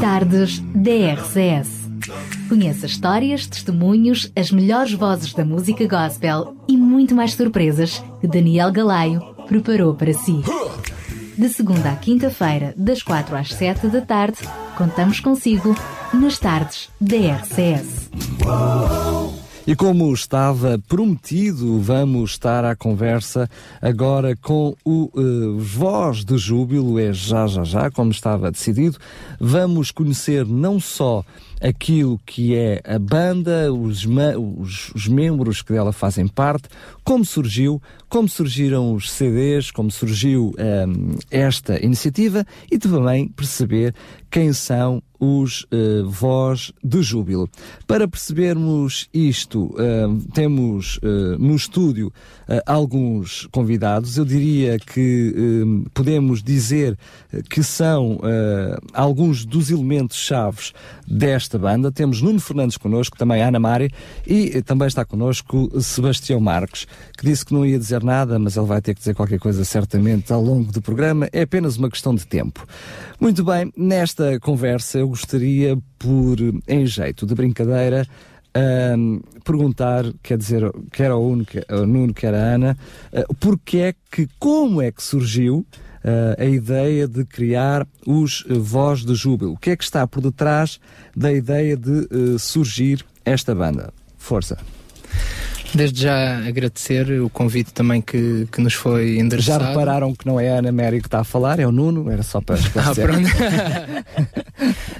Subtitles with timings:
[0.00, 1.68] Tardes DRCS.
[2.48, 8.72] Conheça histórias, testemunhos, as melhores vozes da música gospel e muito mais surpresas que Daniel
[8.72, 10.42] Galaio preparou para si.
[11.36, 14.38] De segunda à quinta-feira, das quatro às sete da tarde,
[14.76, 15.76] contamos consigo
[16.14, 18.10] nas tardes DRCS.
[19.70, 23.48] E como estava prometido, vamos estar à conversa
[23.80, 28.98] agora com o uh, Voz de Júbilo, é já, já, já, como estava decidido.
[29.38, 31.24] Vamos conhecer não só
[31.60, 36.68] aquilo que é a banda, os, os, os, membros que dela fazem parte,
[37.04, 43.94] como surgiu, como surgiram os CDs, como surgiu um, esta iniciativa e também perceber
[44.28, 47.48] quem são os uh, Voz de Júbilo.
[47.86, 52.10] Para percebermos isto, uh, temos uh, no estúdio
[52.66, 54.16] alguns convidados.
[54.16, 55.32] Eu diria que
[55.94, 56.98] podemos dizer
[57.48, 58.18] que são
[58.92, 60.72] alguns dos elementos chaves
[61.06, 61.92] desta banda.
[61.92, 63.92] Temos Nuno Fernandes connosco, também Ana Mari,
[64.26, 68.66] e também está connosco Sebastião Marques, que disse que não ia dizer nada, mas ele
[68.66, 71.28] vai ter que dizer qualquer coisa certamente ao longo do programa.
[71.32, 72.66] É apenas uma questão de tempo.
[73.20, 78.06] Muito bem, nesta conversa eu gostaria, por em jeito de brincadeira,
[79.44, 82.76] perguntar, quer dizer, quer ao, Uno, ao Nuno, quer à Ana,
[83.12, 85.58] uh, porque é que, como é que surgiu
[86.04, 89.52] uh, a ideia de criar os Voz de Júbilo?
[89.52, 90.80] O que é que está por detrás
[91.16, 93.92] da ideia de uh, surgir esta banda?
[94.18, 94.58] Força!
[95.74, 99.64] Desde já agradecer o convite também que, que nos foi endereçado.
[99.64, 102.10] Já repararam que não é a Ana Mary que está a falar, é o Nuno,
[102.10, 103.10] era só para esclarecer.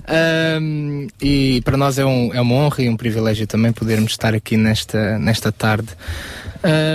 [0.06, 4.12] Ah, um, e para nós é, um, é uma honra e um privilégio também podermos
[4.12, 5.88] estar aqui nesta, nesta tarde.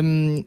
[0.03, 0.43] Um,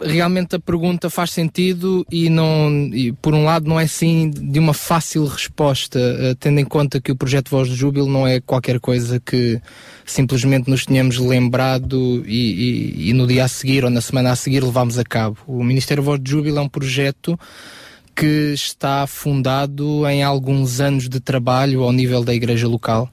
[0.00, 4.58] realmente a pergunta faz sentido e não e por um lado não é assim de
[4.58, 8.40] uma fácil resposta uh, tendo em conta que o projeto Voz de Júbilo não é
[8.40, 9.60] qualquer coisa que
[10.04, 14.36] simplesmente nos tenhamos lembrado e, e, e, no dia a seguir ou na semana a
[14.36, 15.38] seguir levámos a cabo.
[15.46, 17.38] O Ministério Voz de Júbilo é um projeto
[18.14, 23.10] que está fundado em alguns anos de trabalho ao nível da igreja local.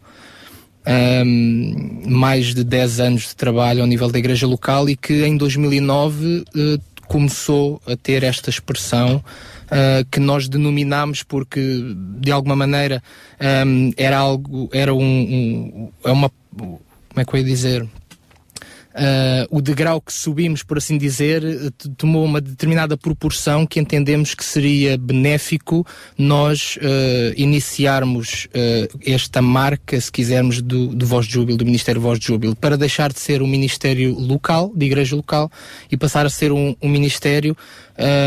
[0.87, 5.35] Um, mais de 10 anos de trabalho ao nível da igreja local e que em
[5.35, 13.03] 2009 uh, começou a ter esta expressão uh, que nós denominámos porque de alguma maneira
[13.65, 16.79] um, era algo era um, um é uma como
[17.17, 17.87] é que eu ia dizer?
[18.97, 21.43] Uh, o degrau que subimos, por assim dizer,
[21.97, 25.85] tomou uma determinada proporção que entendemos que seria benéfico
[26.17, 32.01] nós uh, iniciarmos uh, esta marca, se quisermos, do, do Voz de Júbilo, do Ministério
[32.01, 35.51] Voz de Júbilo, para deixar de ser um ministério local, de igreja local,
[35.91, 37.55] e passar a ser um, um ministério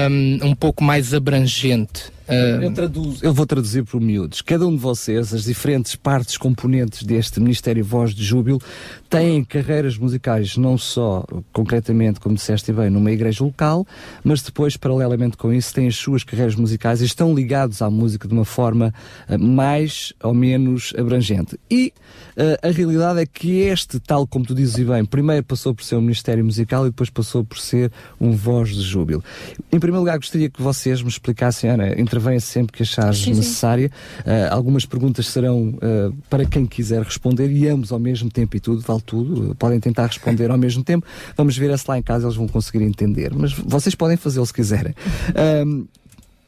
[0.08, 2.12] um, um pouco mais abrangente.
[2.34, 4.40] Eu, traduzo, eu, vou traduzir por miúdos.
[4.42, 8.60] Cada um de vocês, as diferentes partes componentes deste Ministério Voz de Júbilo,
[9.08, 13.86] têm carreiras musicais, não só concretamente, como disseste bem, numa igreja local,
[14.22, 18.28] mas depois, paralelamente com isso, têm as suas carreiras musicais e estão ligados à música
[18.28, 18.94] de uma forma
[19.28, 21.58] uh, mais ou menos abrangente.
[21.70, 21.92] E
[22.29, 22.29] uh,
[22.62, 26.00] a realidade é que este, tal como tu dizes bem, primeiro passou por ser um
[26.00, 29.22] Ministério Musical e depois passou por ser um Voz de Júbilo.
[29.72, 33.90] Em primeiro lugar, gostaria que vocês me explicassem, Ana, intervenha sempre que achares necessária.
[34.20, 35.78] Uh, algumas perguntas serão
[36.28, 39.80] para quem quiser responder e ambos ao mesmo tempo e tudo, vale vale tudo, podem
[39.80, 41.06] tentar responder ao mesmo tempo.
[41.36, 43.32] Vamos ver se lá em casa eles vão conseguir entender.
[43.34, 44.94] Mas vocês podem fazê-lo se quiserem.
[45.66, 45.86] Um,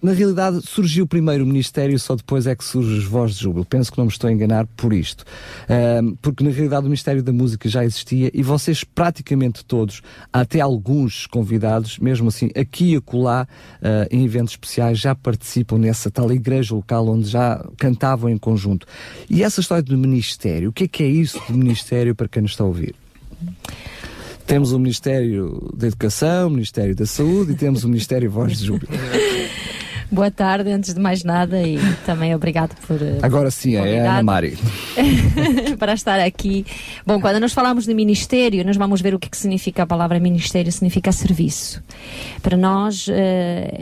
[0.03, 3.65] na realidade, surgiu primeiro o Ministério, só depois é que surge os Vozes de Júbilo.
[3.65, 5.25] Penso que não me estou a enganar por isto.
[6.03, 10.03] Um, porque na realidade o Ministério da Música já existia e vocês, praticamente todos,
[10.33, 13.47] até alguns convidados, mesmo assim, aqui e acolá,
[13.77, 18.87] uh, em eventos especiais, já participam nessa tal igreja local onde já cantavam em conjunto.
[19.31, 22.43] E essa história do Ministério, o que é que é isso do Ministério para quem
[22.43, 22.97] nos está a ouvir?
[24.47, 28.67] Temos o Ministério da Educação, o Ministério da Saúde e temos o Ministério Voz de
[28.67, 28.93] Júbilo.
[30.13, 33.01] Boa tarde, antes de mais nada, e também obrigado por.
[33.01, 34.59] Eh, Agora sim, é a Ana Mari.
[35.81, 36.67] para estar aqui.
[37.07, 40.21] Bom, quando nós falamos de ministério, nós vamos ver o que, que significa a palavra
[40.21, 41.83] ministério, significa serviço.
[42.43, 43.13] Para nós uh,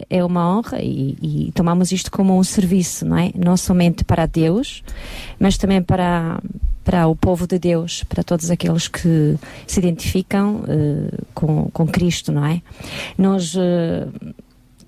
[0.08, 3.32] é uma honra e, e, tomamos isto como um serviço, não é?
[3.34, 4.84] Não somente para Deus,
[5.36, 6.40] mas também para
[6.84, 12.30] para o povo de Deus, para todos aqueles que se identificam uh, com, com Cristo,
[12.30, 12.62] não é?
[13.18, 13.56] Nós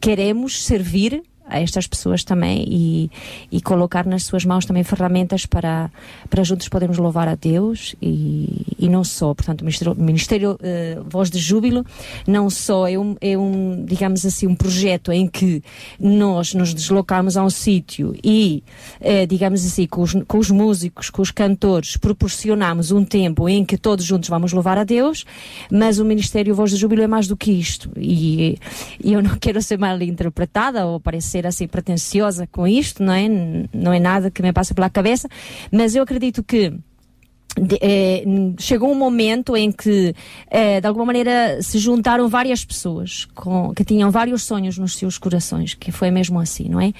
[0.00, 1.22] queremos servir
[1.52, 3.10] a estas pessoas também e,
[3.50, 5.90] e colocar nas suas mãos também ferramentas para,
[6.28, 11.04] para juntos podermos louvar a Deus e, e não só, portanto, o Ministério, Ministério uh,
[11.08, 11.84] Voz de Júbilo
[12.26, 15.62] não só é um, é um, digamos assim, um projeto em que
[16.00, 18.62] nós nos deslocamos a um sítio e,
[19.00, 23.64] uh, digamos assim, com os, com os músicos, com os cantores, proporcionamos um tempo em
[23.64, 25.24] que todos juntos vamos louvar a Deus,
[25.70, 27.90] mas o Ministério Voz de Júbilo é mais do que isto.
[27.96, 28.58] E,
[29.02, 33.28] e eu não quero ser mal interpretada ou parecer assim pretensiosa com isto, não é?
[33.72, 35.28] Não é nada que me passa pela cabeça,
[35.70, 36.72] mas eu acredito que
[37.60, 38.24] de, eh,
[38.58, 40.14] chegou um momento em que,
[40.50, 45.18] eh, de alguma maneira, se juntaram várias pessoas com, que tinham vários sonhos nos seus
[45.18, 46.92] corações, que foi mesmo assim, não é?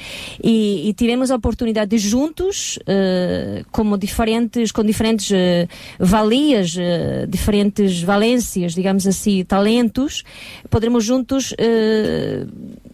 [0.42, 5.66] E, e tivemos a oportunidade de juntos, eh, como diferentes, com diferentes eh,
[5.98, 10.22] valias, eh, diferentes valências, digamos assim, talentos,
[10.68, 12.44] podermos juntos eh,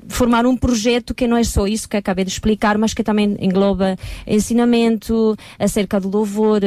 [0.08, 3.36] formar um projeto que não é só isso que acabei de explicar, mas que também
[3.40, 3.96] engloba
[4.26, 6.62] ensinamento acerca do louvor,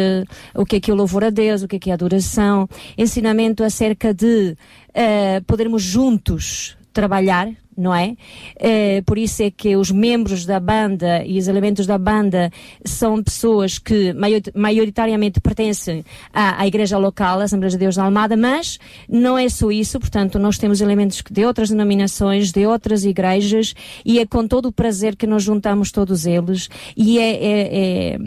[0.56, 1.96] o que é que é o louvor a Deus, o que é que é a
[1.96, 4.56] adoração, ensinamento acerca de
[4.90, 7.50] uh, podermos juntos trabalhar
[7.82, 8.16] não é?
[8.58, 9.02] é?
[9.02, 12.52] Por isso é que os membros da banda e os elementos da banda
[12.86, 14.14] são pessoas que
[14.54, 18.80] maioritariamente pertencem à, à Igreja Local, à Assembleia de Deus da Almada, mas
[19.10, 23.74] não é só isso, portanto, nós temos elementos de outras denominações, de outras igrejas,
[24.06, 28.18] e é com todo o prazer que nós juntamos todos eles, e é, é, é,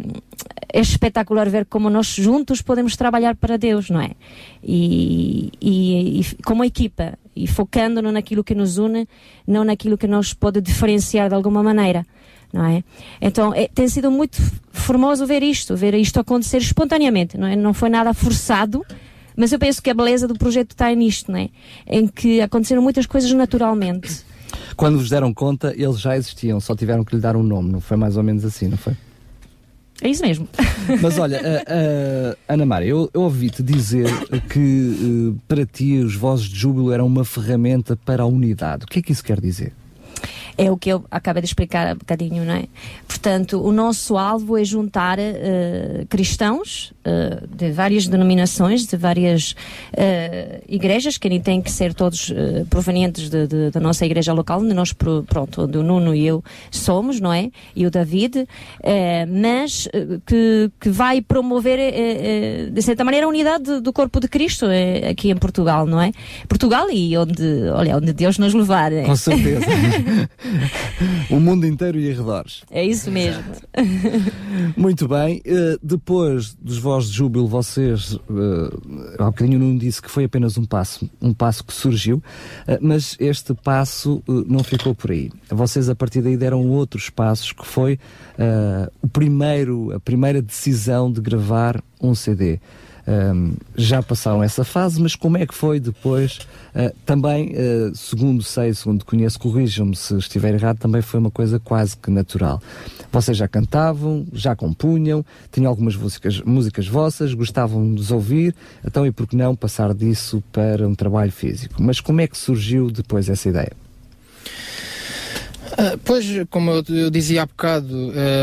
[0.72, 4.10] é espetacular ver como nós juntos podemos trabalhar para Deus, não é?
[4.62, 9.08] E, e, e como equipa, e focando naquilo que nos une,
[9.46, 12.06] não naquilo que nos pode diferenciar de alguma maneira.
[12.52, 12.84] Não é?
[13.20, 14.40] Então é, tem sido muito
[14.70, 17.56] formoso ver isto, ver isto acontecer espontaneamente, não é?
[17.56, 18.84] Não foi nada forçado,
[19.36, 21.48] mas eu penso que a beleza do projeto está nisto, não é?
[21.86, 24.24] Em que aconteceram muitas coisas naturalmente.
[24.76, 27.80] Quando vos deram conta, eles já existiam, só tiveram que lhe dar um nome, não
[27.80, 28.94] foi mais ou menos assim, não foi?
[30.04, 30.46] É isso mesmo.
[31.00, 34.06] Mas olha, uh, uh, Ana Maria, eu, eu ouvi-te dizer
[34.50, 34.60] que
[35.32, 38.84] uh, para ti os vozes de júbilo eram uma ferramenta para a unidade.
[38.84, 39.72] O que é que isso quer dizer?
[40.56, 42.64] É o que eu acabei de explicar há bocadinho, não é?
[43.06, 49.52] Portanto, o nosso alvo é juntar uh, cristãos uh, de várias denominações, de várias
[49.92, 52.32] uh, igrejas, que nem têm que ser todos
[52.70, 56.42] provenientes de, de, da nossa igreja local, onde nós, pronto, onde o Nuno e eu
[56.70, 57.50] somos, não é?
[57.74, 58.46] E o David,
[59.28, 59.88] mas
[60.26, 61.78] que, que vai promover,
[62.70, 64.66] de certa maneira, a unidade do corpo de Cristo
[65.08, 66.12] aqui em Portugal, não é?
[66.48, 68.92] Portugal e onde, olha, onde Deus nos levar.
[68.92, 69.04] É?
[69.04, 69.66] Com certeza.
[71.30, 72.62] o mundo inteiro e arredores.
[72.70, 73.44] É isso mesmo.
[74.76, 75.42] Muito bem.
[75.46, 78.22] Uh, depois dos Vozes de Júbilo, vocês, uh,
[79.18, 83.16] há bocadinho não disse que foi apenas um passo, um passo que surgiu, uh, mas
[83.18, 85.30] este passo uh, não ficou por aí.
[85.48, 87.98] Vocês, a partir daí, deram outros passos, que foi
[89.00, 92.58] o primeiro, a primeira decisão de gravar um CD.
[93.06, 96.38] Um, já passaram essa fase, mas como é que foi depois?
[96.74, 101.60] Uh, também, uh, segundo sei, segundo conheço, corrijam-me se estiver errado, também foi uma coisa
[101.60, 102.62] quase que natural.
[103.12, 108.54] Vocês já cantavam, já compunham, tinham algumas músicas, músicas vossas, gostavam de os ouvir,
[108.84, 111.82] então e por que não passar disso para um trabalho físico?
[111.82, 113.83] Mas como é que surgiu depois essa ideia?
[115.74, 117.94] Uh, pois, como eu, eu, dizia há bocado,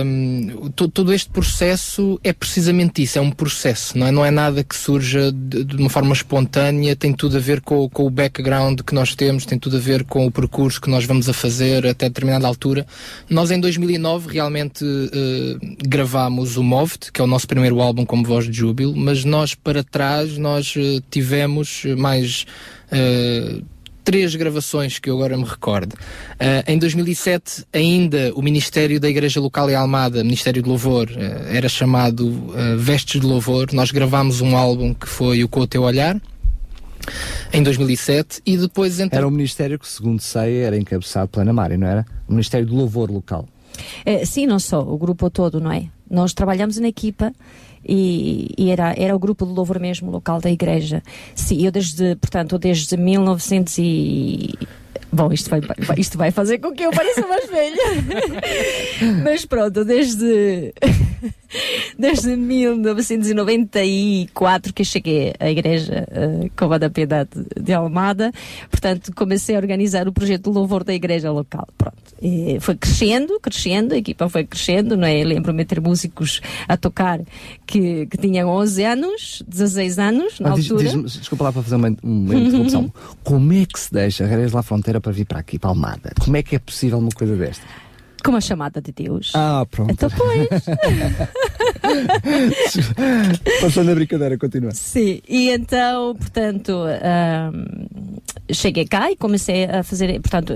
[0.06, 4.64] um, todo este processo é precisamente isso, é um processo, não é, não é nada
[4.66, 8.82] que surja de, de uma forma espontânea, tem tudo a ver com, com, o background
[8.82, 11.88] que nós temos, tem tudo a ver com o percurso que nós vamos a fazer
[11.88, 12.86] até determinada altura.
[13.30, 18.26] Nós em 2009 realmente uh, gravámos o Moved, que é o nosso primeiro álbum como
[18.26, 22.46] voz de júbilo, mas nós para trás nós uh, tivemos mais
[22.92, 23.64] Uh,
[24.04, 25.94] três gravações que eu agora me recordo.
[25.94, 31.48] Uh, em 2007, ainda o Ministério da Igreja Local em Almada, Ministério de Louvor, uh,
[31.56, 33.68] era chamado uh, Vestes de Louvor.
[33.74, 36.20] Nós gravámos um álbum que foi o Com o Teu Olhar.
[37.52, 39.18] Em 2007 e depois entre...
[39.18, 42.06] Era o ministério que, segundo sei, era encabeçado pela Ana Mária, não era?
[42.28, 43.48] O Ministério do Louvor local.
[44.06, 45.88] É, sim, não só, o grupo todo, não é?
[46.10, 47.34] Nós trabalhamos na equipa
[47.86, 51.02] e, e, era, era o grupo de louvor mesmo local da igreja.
[51.36, 54.54] Sim, eu desde, portanto, desde 1900 e...
[55.14, 55.60] Bom, isto vai,
[55.98, 57.84] isto vai fazer com que eu pareça mais velha.
[59.26, 60.74] Mas pronto, desde
[61.98, 68.32] desde 1994 que cheguei à igreja uh, Cova da Piedade de Almada,
[68.70, 71.68] portanto comecei a organizar o projeto de louvor da igreja local.
[71.78, 75.24] Pronto, e foi crescendo, crescendo, a equipa foi crescendo, não é?
[75.24, 77.20] Lembro-me de ter músicos a tocar
[77.66, 80.84] que, que tinham 11 anos, 16 anos na ah, altura.
[80.84, 82.94] Diz, desculpa lá para fazer uma, uma interrupção.
[83.24, 86.12] Como é que se deixa a Reis lá Fronteira para vir para aqui, para Almada?
[86.20, 87.66] Como é que é possível uma coisa desta?
[88.24, 89.32] como a chamada de Deus.
[89.34, 89.92] Ah, pronto.
[89.92, 90.48] Então, pois.
[93.62, 94.72] Passando a brincadeira, continua.
[94.72, 96.84] Sim, e então, portanto,
[98.52, 100.54] cheguei cá e comecei a fazer, portanto,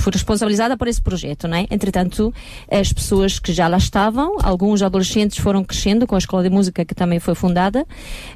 [0.00, 1.66] fui responsabilizada por esse projeto, não é?
[1.70, 2.32] Entretanto,
[2.70, 6.84] as pessoas que já lá estavam, alguns adolescentes foram crescendo com a escola de música
[6.84, 7.86] que também foi fundada,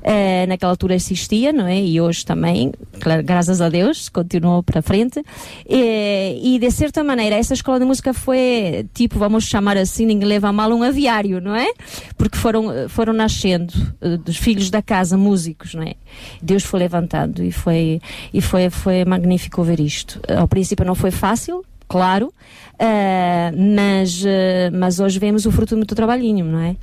[0.02, 1.80] eh, naquela altura existia, não é?
[1.80, 5.22] E hoje também, claro, graças a Deus, continuou para frente.
[5.68, 10.28] E, e de certa maneira, essa escola de música foi, tipo, vamos chamar assim, ninguém
[10.28, 11.72] leva a mal, um aviário, não é?
[12.16, 15.94] Porque foram, foram nascendo uh, dos filhos da casa músicos, não é?
[16.42, 18.00] Deus foi levantando e foi,
[18.32, 20.20] e foi, foi magnífico ver isto.
[20.28, 21.53] Ao princípio não foi fácil,
[21.88, 22.32] claro,
[22.74, 26.76] uh, mas, uh, mas hoje vemos o fruto do muito trabalhinho, não é?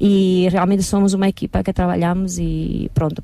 [0.00, 3.22] E realmente somos uma equipa que trabalhamos e pronto.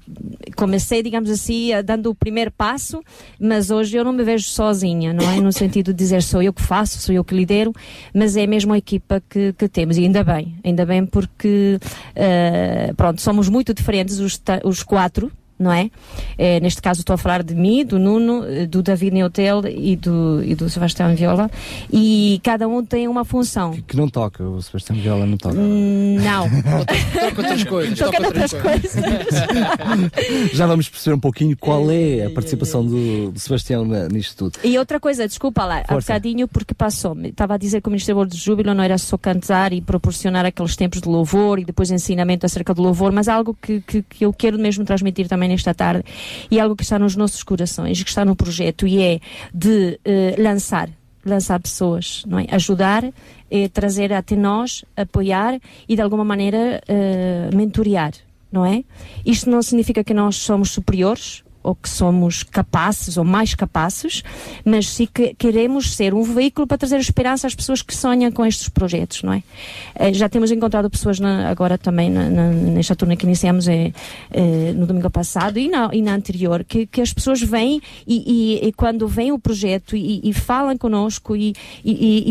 [0.57, 3.01] Comecei, digamos assim, dando o primeiro passo,
[3.39, 5.41] mas hoje eu não me vejo sozinha, não é?
[5.41, 7.73] No sentido de dizer sou eu que faço, sou eu que lidero,
[8.13, 9.97] mas é mesmo a equipa que, que temos.
[9.97, 15.31] E ainda bem, ainda bem porque, uh, pronto, somos muito diferentes os, os quatro,
[15.65, 15.91] não é?
[16.39, 16.61] é?
[16.61, 20.55] Neste caso estou a falar de mim, do Nuno, do David Neutel e do, e
[20.55, 21.51] do Sebastião Viola
[21.93, 23.73] e cada um tem uma função.
[23.73, 25.57] Que, que não toca, o Sebastião Viola não toca.
[25.59, 26.49] Hum, não.
[27.29, 27.99] toca outras coisas.
[27.99, 29.03] Toca outras coisas.
[30.53, 34.59] Já vamos perceber um pouquinho qual é a participação do, do Sebastião nisto tudo.
[34.65, 37.31] E outra coisa, desculpa lá, há bocadinho porque passou-me.
[37.31, 40.77] Estava a dizer que o Ministério do Júbilo não era só cantar e proporcionar aqueles
[40.77, 44.33] tempos de louvor e depois ensinamento acerca do louvor, mas algo que, que, que eu
[44.33, 46.05] quero mesmo transmitir também nesta tarde,
[46.51, 49.21] e algo que está nos nossos corações, que está no projeto, e é
[49.53, 50.91] de uh, lançar
[51.25, 52.47] lançar pessoas, não é?
[52.51, 53.03] Ajudar,
[53.51, 55.59] é, trazer até nós, apoiar
[55.89, 58.13] e de alguma maneira uh, mentorear,
[58.53, 58.85] não é?
[59.25, 64.23] Isto não significa que nós somos superiores, ou que somos capazes ou mais capazes,
[64.65, 68.45] mas sim que queremos ser um veículo para trazer esperança às pessoas que sonham com
[68.45, 69.43] estes projetos, não é?
[69.95, 73.93] Eh, já temos encontrado pessoas na, agora também na, na, nesta turma que iniciamos é,
[74.31, 78.61] é, no domingo passado e na, e na anterior, que, que as pessoas vêm e,
[78.61, 81.55] e, e quando vem o projeto e, e falam connosco e,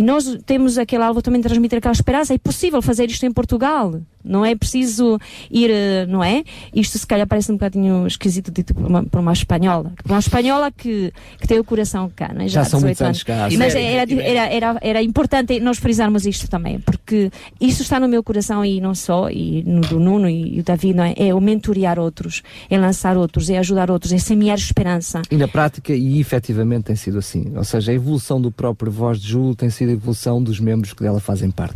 [0.04, 4.00] nós temos aquele alvo também de transmitir aquela esperança, é possível fazer isto em Portugal,
[4.24, 6.44] não é preciso ir, eh, não é?
[6.74, 9.92] Isto se calhar parece um bocadinho esquisito dito por uma, por uma espanhola.
[10.02, 12.48] Por uma espanhola que, que tem o coração cá, não é?
[12.48, 13.48] Já, Já são muitos anos cá.
[13.58, 18.24] Mas era, era, era, era importante nós frisarmos isto também, porque isso está no meu
[18.24, 21.14] coração e não só, e no do Nuno e, e o Davi, não é?
[21.18, 25.22] É o mentorear outros, é lançar outros, é ajudar outros, é semear esperança.
[25.30, 27.54] E na prática, e efetivamente tem sido assim.
[27.56, 30.94] Ou seja, a evolução do próprio Voz de Júlio tem sido a evolução dos membros
[30.94, 31.76] que dela fazem parte.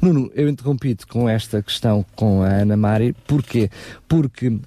[0.00, 3.14] Nuno, eu interrompi-te com esta questão questão com a Ana Mari.
[3.26, 3.68] Porquê?
[4.08, 4.60] Porque uh,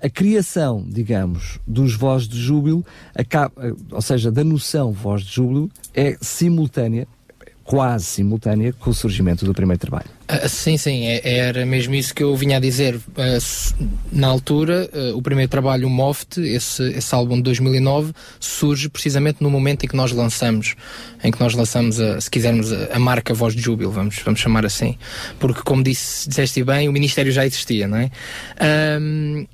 [0.00, 3.52] a criação, digamos, dos Voz de Júbilo, acaba,
[3.90, 7.08] ou seja, da noção Voz de Júbilo, é simultânea,
[7.72, 10.04] quase simultânea, com o surgimento do primeiro trabalho.
[10.30, 12.96] Uh, sim, sim, é, era mesmo isso que eu vinha a dizer.
[12.96, 18.90] Uh, na altura, uh, o primeiro trabalho, o Moft, esse, esse álbum de 2009, surge
[18.90, 20.74] precisamente no momento em que nós lançamos,
[21.24, 24.38] em que nós lançamos, a, se quisermos, a, a, marca Voz de Júbilo, vamos, vamos
[24.38, 24.98] chamar assim.
[25.40, 28.10] Porque, como disse, disseste bem, o Ministério já existia, não é?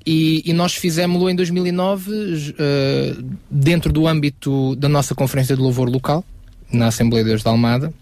[0.04, 2.10] e, e, nós fizemos-lo em 2009,
[3.48, 6.25] dentro do âmbito da nossa Conferência de Louvor local,
[6.72, 7.92] na Assembleia de Deus de Almada,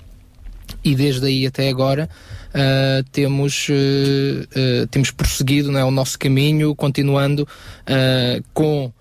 [0.87, 2.09] e desde aí até agora
[2.50, 7.47] uh, temos, uh, temos prosseguido né, o nosso caminho, continuando
[8.55, 8.93] com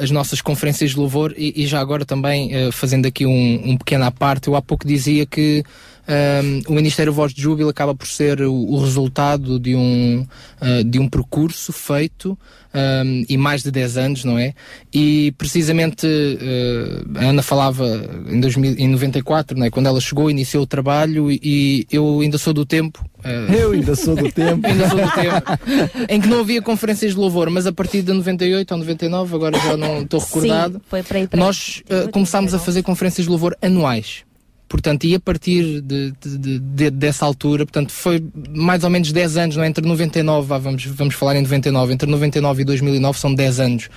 [0.00, 4.04] as nossas conferências de louvor e, e já agora também fazendo aqui um, um pequeno
[4.04, 5.62] à parte, eu há pouco dizia que
[6.06, 10.26] um, o Ministério Voz de Júbilo acaba por ser o, o resultado de um,
[10.60, 12.38] uh, de um percurso feito
[12.74, 14.52] um, e mais de 10 anos, não é?
[14.92, 17.86] E precisamente uh, a Ana falava
[18.28, 19.70] em, 2000, em 94, não é?
[19.70, 23.02] quando ela chegou, iniciou o trabalho e, eu ainda sou do tempo.
[23.20, 24.60] Uh, eu ainda sou do tempo.
[24.66, 26.06] ainda sou do tempo.
[26.08, 29.58] em que não havia conferências de louvor, mas a partir de 98 ou 99, agora
[29.58, 31.46] já não estou recordado, Sim, foi para aí, para aí.
[31.46, 31.82] nós
[32.12, 34.24] começámos a fazer conferências de louvor anuais.
[34.74, 39.36] Portanto, e a partir de, de, de, dessa altura, portanto, foi mais ou menos 10
[39.36, 39.68] anos, não é?
[39.68, 43.88] entre 99, vamos, vamos falar em 99, entre 99 e 2009 são 10 anos.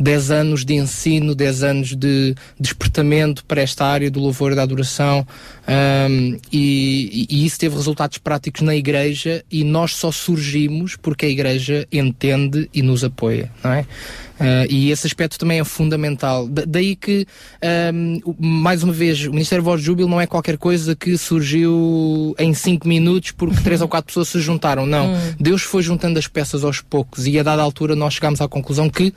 [0.00, 4.62] 10 anos de ensino, 10 anos de despertamento para esta área do louvor e da
[4.62, 5.26] adoração,
[5.68, 11.28] um, e, e, isso teve resultados práticos na igreja e nós só surgimos porque a
[11.28, 13.86] igreja entende e nos apoia, não é?
[14.42, 16.48] Uh, e esse aspecto também é fundamental.
[16.48, 17.26] Da daí que,
[17.94, 22.34] um, mais uma vez, o Ministério Voz de Júbilo não é qualquer coisa que surgiu
[22.38, 24.84] em 5 minutos porque três ou quatro pessoas se juntaram.
[24.84, 25.14] Não.
[25.14, 25.18] Hum.
[25.38, 28.90] Deus foi juntando as peças aos poucos e a dada altura nós chegámos à conclusão
[28.90, 29.14] que,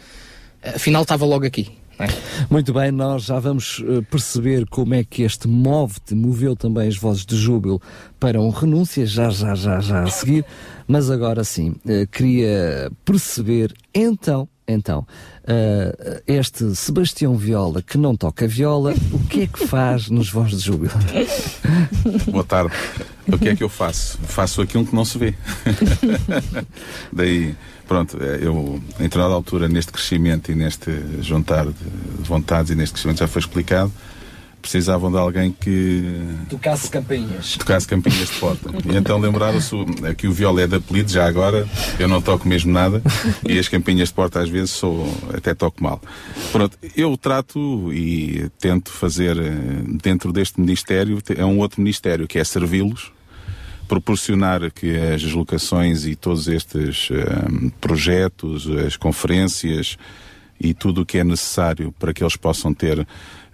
[0.64, 1.70] afinal, estava logo aqui.
[1.98, 2.08] É?
[2.50, 6.98] Muito bem, nós já vamos uh, perceber como é que este move-te moveu também as
[6.98, 7.82] vozes de júbilo
[8.20, 10.46] para um renúncia, já, já, já, já a seguir,
[10.86, 15.06] mas agora sim, uh, queria perceber então então,
[15.44, 20.52] uh, este Sebastião Viola, que não toca viola, o que é que faz nos Voz
[20.52, 20.94] de Júbilo?
[22.32, 22.74] Boa tarde.
[23.28, 24.18] O que é que eu faço?
[24.24, 25.36] Faço aquilo que não se vê.
[27.14, 27.56] Daí,
[27.88, 30.92] pronto, eh, eu, em determinada altura, neste crescimento e neste
[31.22, 31.74] juntar de
[32.20, 33.92] vontades e neste crescimento já foi explicado,
[34.66, 36.04] precisavam de alguém que
[36.50, 37.56] tocasse campainhas.
[37.56, 38.72] Tocasse campainhas de porta.
[38.92, 39.76] E então lembraram-se
[40.18, 41.68] que o viola é de apelido, já agora
[42.00, 43.00] eu não toco mesmo nada
[43.48, 46.02] e as campainhas de porta às vezes sou, até toco mal.
[46.52, 49.52] Pronto, eu trato e tento fazer eh,
[50.02, 53.14] dentro deste ministério, é um outro ministério que é servi-los
[53.88, 59.96] proporcionar que as locações e todos estes um, eh, projetos, as conferências
[60.60, 63.06] e tudo o que é necessário para que eles possam ter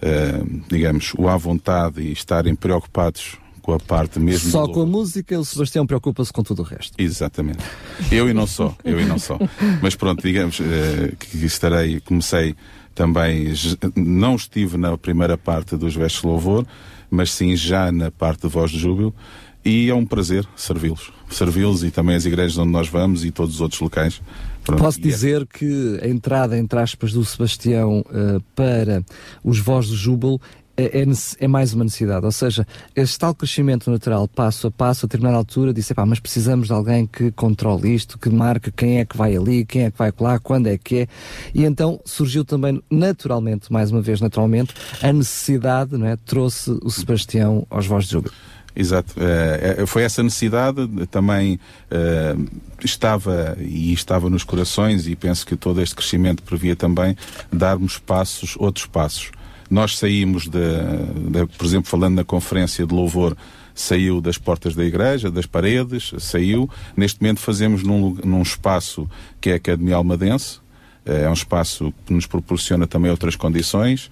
[0.02, 4.50] uh, digamos, o à vontade e estarem preocupados com a parte mesmo.
[4.50, 6.94] Só com a música, o Sebastião preocupa-se com tudo o resto.
[6.98, 7.64] Exatamente.
[8.12, 9.38] Eu e não só, eu e não só.
[9.82, 12.56] Mas pronto, digamos uh, que estarei, comecei
[12.94, 13.54] também,
[13.96, 16.66] não estive na primeira parte dos versos de louvor,
[17.10, 19.14] mas sim já na parte de voz de júbilo,
[19.64, 21.12] e é um prazer servi-los.
[21.30, 24.22] Servi-los e também as igrejas onde nós vamos e todos os outros locais
[24.64, 25.46] Pronto, Posso é dizer é...
[25.46, 29.04] que a entrada, entre aspas, do Sebastião uh, para
[29.44, 30.40] os Voz do Júbilo
[30.78, 31.06] é, é,
[31.40, 32.26] é, mais uma necessidade.
[32.26, 32.66] Ou seja,
[32.96, 36.74] este tal crescimento natural, passo a passo, a determinada altura, disse, pá, mas precisamos de
[36.74, 40.12] alguém que controle isto, que marque quem é que vai ali, quem é que vai
[40.20, 41.08] lá, quando é que é.
[41.54, 46.16] E então surgiu também naturalmente, mais uma vez naturalmente, a necessidade, não é?
[46.16, 48.34] trouxe o Sebastião aos Voz de Júbilo.
[48.76, 49.14] Exato.
[49.18, 51.60] Uh, foi essa necessidade, também
[51.92, 57.16] uh, estava e estava nos corações e penso que todo este crescimento previa também
[57.52, 59.32] darmos passos, outros passos.
[59.70, 60.60] Nós saímos, de,
[61.30, 63.38] de, por exemplo, falando na conferência de louvor,
[63.74, 66.70] saiu das portas da igreja, das paredes, saiu.
[66.96, 69.10] Neste momento fazemos num, num espaço
[69.40, 70.60] que é a Academia Almadense,
[71.06, 74.12] é um espaço que nos proporciona também outras condições,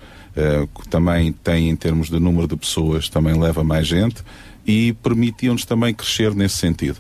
[0.75, 4.23] que também tem em termos de número de pessoas, também leva mais gente
[4.65, 6.97] e permitiam-nos também crescer nesse sentido.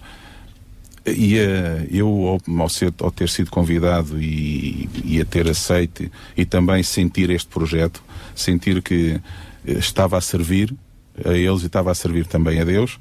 [1.05, 6.45] E uh, eu, ao, ser, ao, ter sido convidado e, e, a ter aceito e
[6.45, 8.03] também sentir este projeto,
[8.35, 9.19] sentir que
[9.65, 10.73] eh, estava a servir
[11.25, 12.99] a eles e estava a servir também a Deus,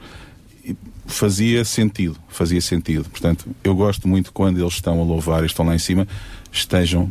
[1.07, 3.09] fazia sentido, fazia sentido.
[3.09, 6.07] Portanto, eu gosto muito quando eles estão a louvar e estão lá em cima,
[6.53, 7.11] estejam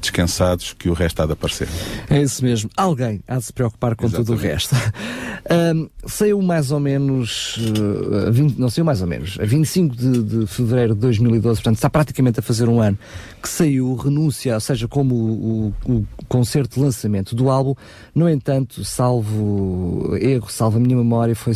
[0.00, 1.68] descansados que o resto há de aparecer.
[2.10, 2.68] É isso mesmo.
[2.76, 4.26] Alguém há de se preocupar com Exatamente.
[4.26, 4.74] tudo o resto.
[5.50, 10.22] Um, saiu mais ou menos, uh, 20, não saiu mais ou menos, a 25 de,
[10.22, 12.96] de fevereiro de 2012, portanto está praticamente a fazer um ano,
[13.42, 17.74] que saiu renúncia, ou seja, como o, o, concerto de lançamento do álbum.
[18.14, 21.52] No entanto, salvo erro, salvo a minha memória, foi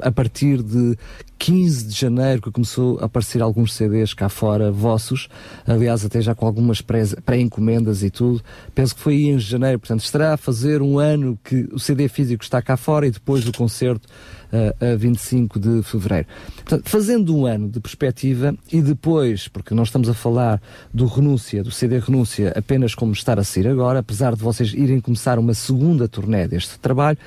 [0.00, 0.96] a partir de
[1.38, 5.26] 15 de janeiro que começou a aparecer alguns CDs cá fora, vossos,
[5.66, 8.42] aliás, até já com algumas pré-encomendas e tudo.
[8.74, 12.44] Penso que foi em janeiro, portanto, estará a fazer um ano que o CD físico
[12.44, 14.06] está cá fora e depois o concerto
[14.52, 16.26] a 25 de fevereiro.
[16.56, 20.60] Portanto, fazendo um ano de perspectiva e depois, porque nós estamos a falar
[20.92, 25.00] do renúncia, do CD renúncia, apenas como estar a sair agora, apesar de vocês irem
[25.00, 27.18] começar uma segunda turnê deste trabalho,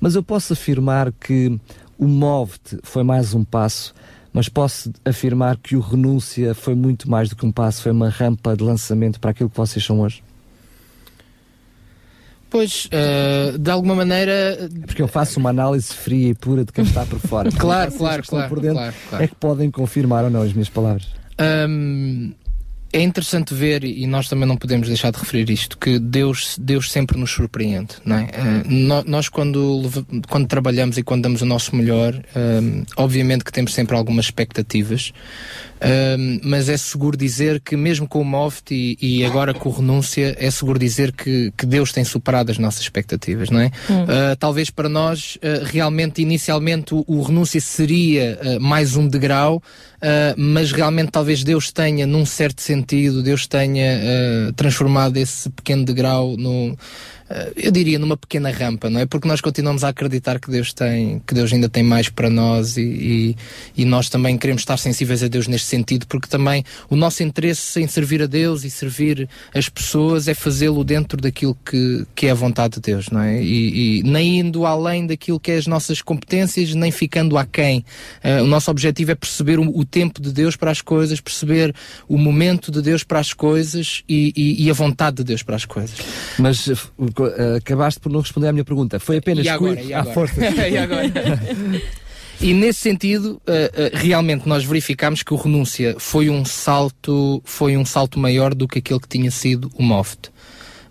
[0.00, 1.58] mas eu posso afirmar que
[1.98, 3.94] o Move-te foi mais um passo,
[4.32, 8.08] mas posso afirmar que o Renúncia foi muito mais do que um passo, foi uma
[8.08, 10.22] rampa de lançamento para aquilo que vocês são hoje?
[12.50, 14.68] Pois, uh, de alguma maneira.
[14.84, 17.50] Porque eu faço uma análise fria e pura de quem está por fora.
[17.56, 20.68] claro, claro, claro, por dentro claro, claro, É que podem confirmar ou não as minhas
[20.68, 21.08] palavras.
[21.40, 22.32] Um,
[22.92, 26.90] é interessante ver, e nós também não podemos deixar de referir isto, que Deus, Deus
[26.90, 27.94] sempre nos surpreende.
[28.04, 28.24] Não é?
[28.24, 29.82] Uh, nós, quando,
[30.28, 35.12] quando trabalhamos e quando damos o nosso melhor, uh, obviamente que temos sempre algumas expectativas,
[35.80, 39.72] uh, mas é seguro dizer que, mesmo com o Moft e, e, agora com o
[39.72, 43.50] Renúncia, é seguro dizer que, que Deus tem superado as nossas expectativas.
[43.50, 43.70] Não é?
[43.88, 44.06] Hum.
[44.38, 49.62] talvez para nós, realmente, inicialmente, o, o Renúncia seria mais um degrau
[50.00, 54.00] uh, mas realmente talvez Deus tenha, num certo sentido, Deus tenha
[54.48, 56.76] uh, transformado esse pequeno degrau no, eh,
[57.54, 59.06] eu diria numa pequena rampa, não é?
[59.06, 62.76] Porque nós continuamos a acreditar que Deus tem, que Deus ainda tem mais para nós
[62.76, 63.36] e, e,
[63.76, 67.80] e, nós também queremos estar sensíveis a Deus neste sentido, porque também o nosso interesse
[67.80, 72.32] em servir a Deus e servir as pessoas é fazê-lo dentro daquilo que, que é
[72.32, 73.40] a vontade de Deus, não é?
[73.40, 77.84] E, e nem indo além daquilo que é as nossas competências, nem ficando aquém.
[78.24, 81.74] Uh, o nosso objetivo é perceber o, o tempo de Deus para as coisas, perceber
[82.08, 85.64] o momento de Deus para as coisas e, e, a vontade de Deus para as
[85.64, 85.96] coisas.
[86.38, 86.76] Mas uh,
[87.56, 88.98] acabaste por não responder à minha pergunta.
[88.98, 90.12] Foi apenas e agora, e agora?
[90.14, 90.40] força.
[90.68, 91.10] e agora?
[92.42, 97.76] E nesse sentido, uh, uh, realmente nós verificamos que o renúncia foi um salto, foi
[97.76, 100.29] um salto maior do que aquele que tinha sido o Moft.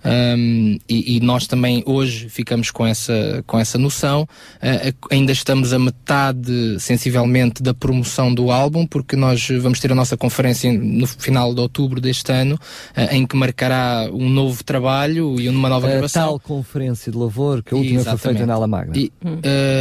[0.04, 4.24] Um, e, e, nós também hoje ficamos com essa, com essa noção.
[4.56, 9.96] Uh, ainda estamos a metade, sensivelmente, da promoção do álbum, porque nós vamos ter a
[9.96, 15.40] nossa conferência no final de outubro deste ano, uh, em que marcará um novo trabalho
[15.40, 16.28] e uma nova a gravação.
[16.28, 18.22] tal conferência de louvor que a última Exatamente.
[18.22, 18.94] foi feita na Alamagna.
[18.96, 19.32] E, uh,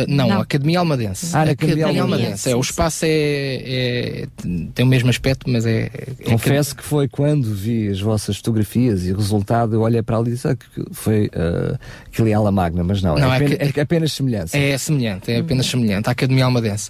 [0.09, 1.31] não, não, Academia Almadense.
[1.35, 2.51] Ah, Academia, Academia Almadense.
[2.51, 4.27] É, o espaço é, é,
[4.75, 5.91] tem o mesmo aspecto, mas é.
[6.21, 10.17] é Confesso que foi quando vi as vossas fotografias e o resultado, eu olhei para
[10.17, 13.77] ali disse ah, que foi uh, aquele Ala Magna, mas não, não é, é, apenas,
[13.77, 14.57] é, apenas, semelhança.
[14.57, 16.89] É semelhante, é apenas semelhante, a Academia Almadense.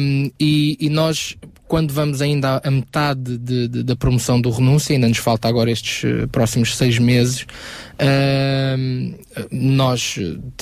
[0.00, 1.36] Um, e, e nós
[1.72, 5.70] quando vamos ainda a metade de, de, da promoção do renúncia, ainda nos falta agora
[5.70, 7.46] estes uh, próximos seis meses,
[7.94, 9.14] uh,
[9.50, 10.18] nós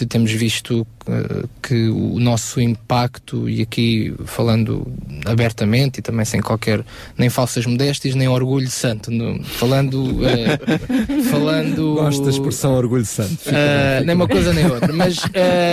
[0.09, 4.87] temos visto uh, que o nosso impacto, e aqui falando
[5.27, 6.85] abertamente e também sem qualquer,
[7.19, 10.01] nem falsas modéstias, nem orgulho santo, no, falando.
[10.05, 13.49] Uh, falando Gosto da expressão orgulho santo.
[13.49, 15.19] Uh, nem uma coisa nem outra, mas,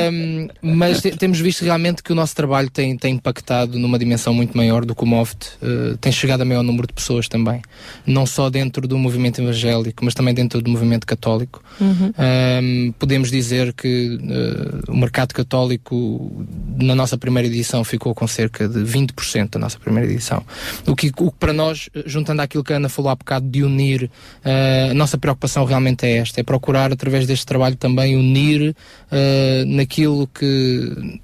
[0.64, 4.58] mas te, temos visto realmente que o nosso trabalho tem, tem impactado numa dimensão muito
[4.58, 5.58] maior do que o Moft,
[6.00, 7.62] tem chegado a maior número de pessoas também,
[8.06, 11.62] não só dentro do movimento evangélico, mas também dentro do movimento católico.
[11.80, 12.14] Uhum.
[12.18, 16.46] Um, podemos dizer que uh, o mercado católico
[16.78, 20.44] na nossa primeira edição ficou com cerca de 20% da nossa primeira edição.
[20.86, 23.64] O que, o que para nós, juntando àquilo que a Ana falou há bocado de
[23.64, 24.10] unir,
[24.46, 28.76] uh, a nossa preocupação realmente é esta, é procurar através deste trabalho também unir
[29.12, 31.20] uh, naquilo que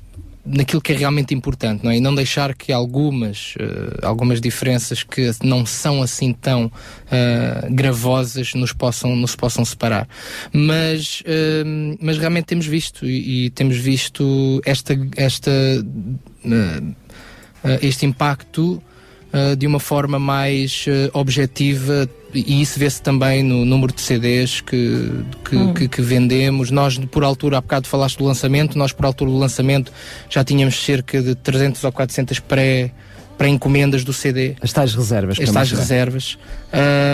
[0.46, 1.98] naquilo que é realmente importante, não é?
[1.98, 8.54] E não deixar que algumas, uh, algumas diferenças que não são assim tão uh, gravosas
[8.54, 10.08] nos possam, nos possam separar.
[10.52, 15.52] Mas, uh, mas realmente temos visto e, e temos visto esta, esta,
[17.82, 18.84] este impacto
[19.58, 25.12] de uma forma mais objetiva e isso vê-se também no número de CDs que,
[25.46, 25.74] que, hum.
[25.74, 26.72] que, que, vendemos.
[26.72, 29.92] Nós, por altura, há bocado falaste do lançamento, nós, por altura do lançamento,
[30.30, 32.92] já tínhamos cerca de 300 ou 400 pré
[33.38, 34.56] para encomendas do CD.
[34.62, 35.40] As tais reservas.
[35.40, 36.38] As tais reservas.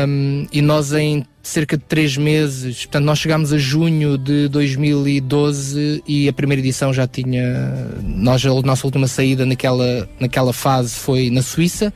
[0.07, 6.03] Um, e nós em cerca de três meses, portanto nós chegámos a junho de 2012
[6.07, 11.29] e a primeira edição já tinha, nós, a nossa última saída naquela, naquela fase foi
[11.29, 11.91] na Suíça,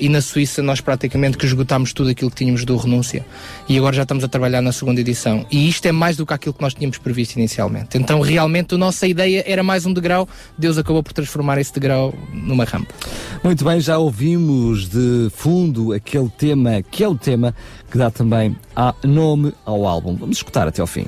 [0.00, 3.24] e na Suíça nós praticamente que esgotámos tudo aquilo que tínhamos do Renúncia
[3.68, 5.46] e agora já estamos a trabalhar na segunda edição.
[5.50, 7.96] E isto é mais do que aquilo que nós tínhamos previsto inicialmente.
[7.96, 10.28] Então realmente a nossa ideia era mais um degrau.
[10.56, 12.94] Deus acabou por transformar esse degrau numa rampa.
[13.42, 17.54] Muito bem, já ouvimos de fundo aquele tema que é o tema
[17.90, 20.14] que dá também a nome ao álbum.
[20.16, 21.06] Vamos escutar até ao fim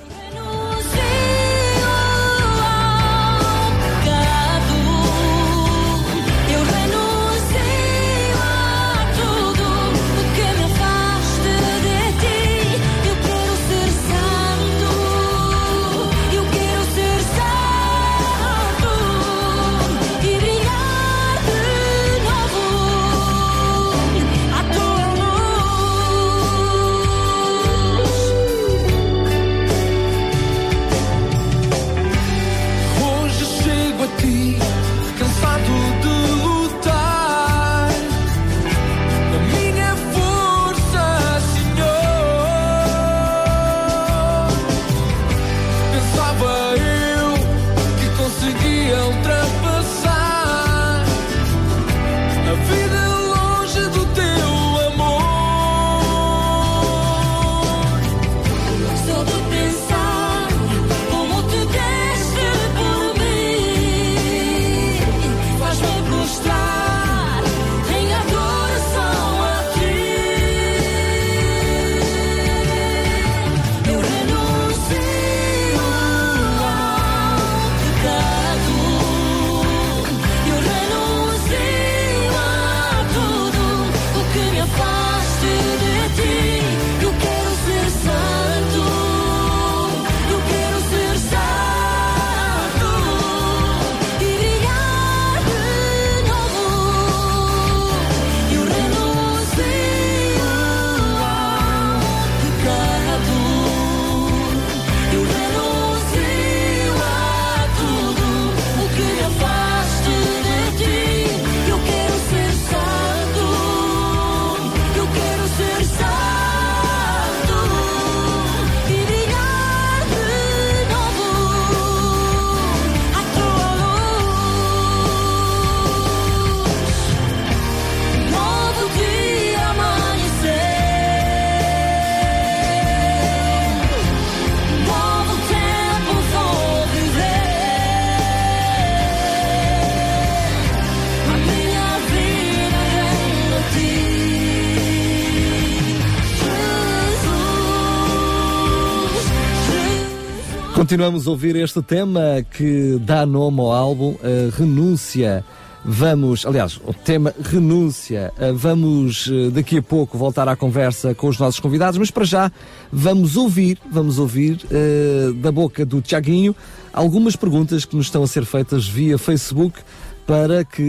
[150.94, 152.20] Continuamos a ouvir este tema
[152.52, 155.44] que dá nome ao álbum, a Renúncia.
[155.84, 158.32] Vamos, aliás, o tema renúncia.
[158.38, 162.24] Eh, vamos eh, daqui a pouco voltar à conversa com os nossos convidados, mas para
[162.24, 162.52] já
[162.92, 166.54] vamos ouvir, vamos ouvir uh, da boca do Tiaguinho
[166.92, 169.80] algumas perguntas que nos estão a ser feitas via Facebook
[170.24, 170.80] para que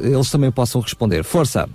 [0.00, 1.22] eles também possam responder.
[1.22, 1.68] Força!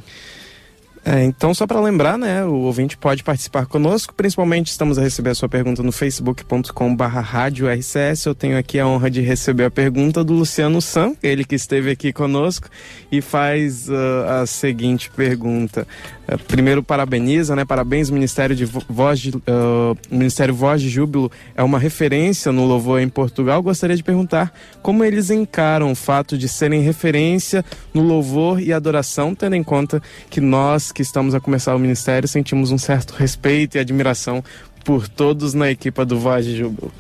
[1.08, 5.30] É, então, só para lembrar, né, o ouvinte pode participar conosco, principalmente estamos a receber
[5.30, 8.26] a sua pergunta no facebook.com barra RCS.
[8.26, 11.92] Eu tenho aqui a honra de receber a pergunta do Luciano Sam, ele que esteve
[11.92, 12.68] aqui conosco,
[13.12, 15.88] e faz uh, a seguinte pergunta.
[16.28, 21.64] Uh, primeiro, parabeniza, né, parabéns, Ministério de Voz de, uh, Ministério Voz de Júbilo é
[21.64, 23.62] uma referência no louvor em Portugal.
[23.62, 29.36] Gostaria de perguntar como eles encaram o fato de serem referência no louvor e adoração,
[29.36, 33.78] tendo em conta que nós que estamos a começar o ministério sentimos um certo respeito
[33.78, 34.44] e admiração
[34.84, 36.92] por todos na equipa do Voz de Júbilo.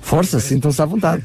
[0.00, 1.22] Força, sintam-se à vontade.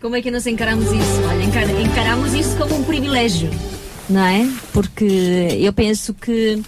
[0.00, 1.22] Como é que nós encaramos isso?
[1.28, 3.48] Olha, encaramos isso como um privilégio,
[4.12, 4.46] não é?
[4.72, 5.04] Porque
[5.58, 6.62] eu penso que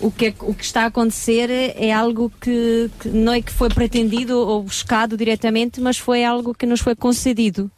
[0.00, 3.50] o que, é, o que está a acontecer é algo que, que, não é que
[3.50, 7.70] foi pretendido ou buscado diretamente, mas foi algo que nos foi concedido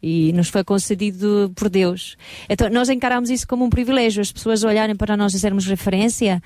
[0.00, 2.16] e nos foi concedido por Deus.
[2.48, 4.20] Então nós encaramos isso como um privilégio.
[4.20, 6.40] As pessoas olharem para nós e sermos referência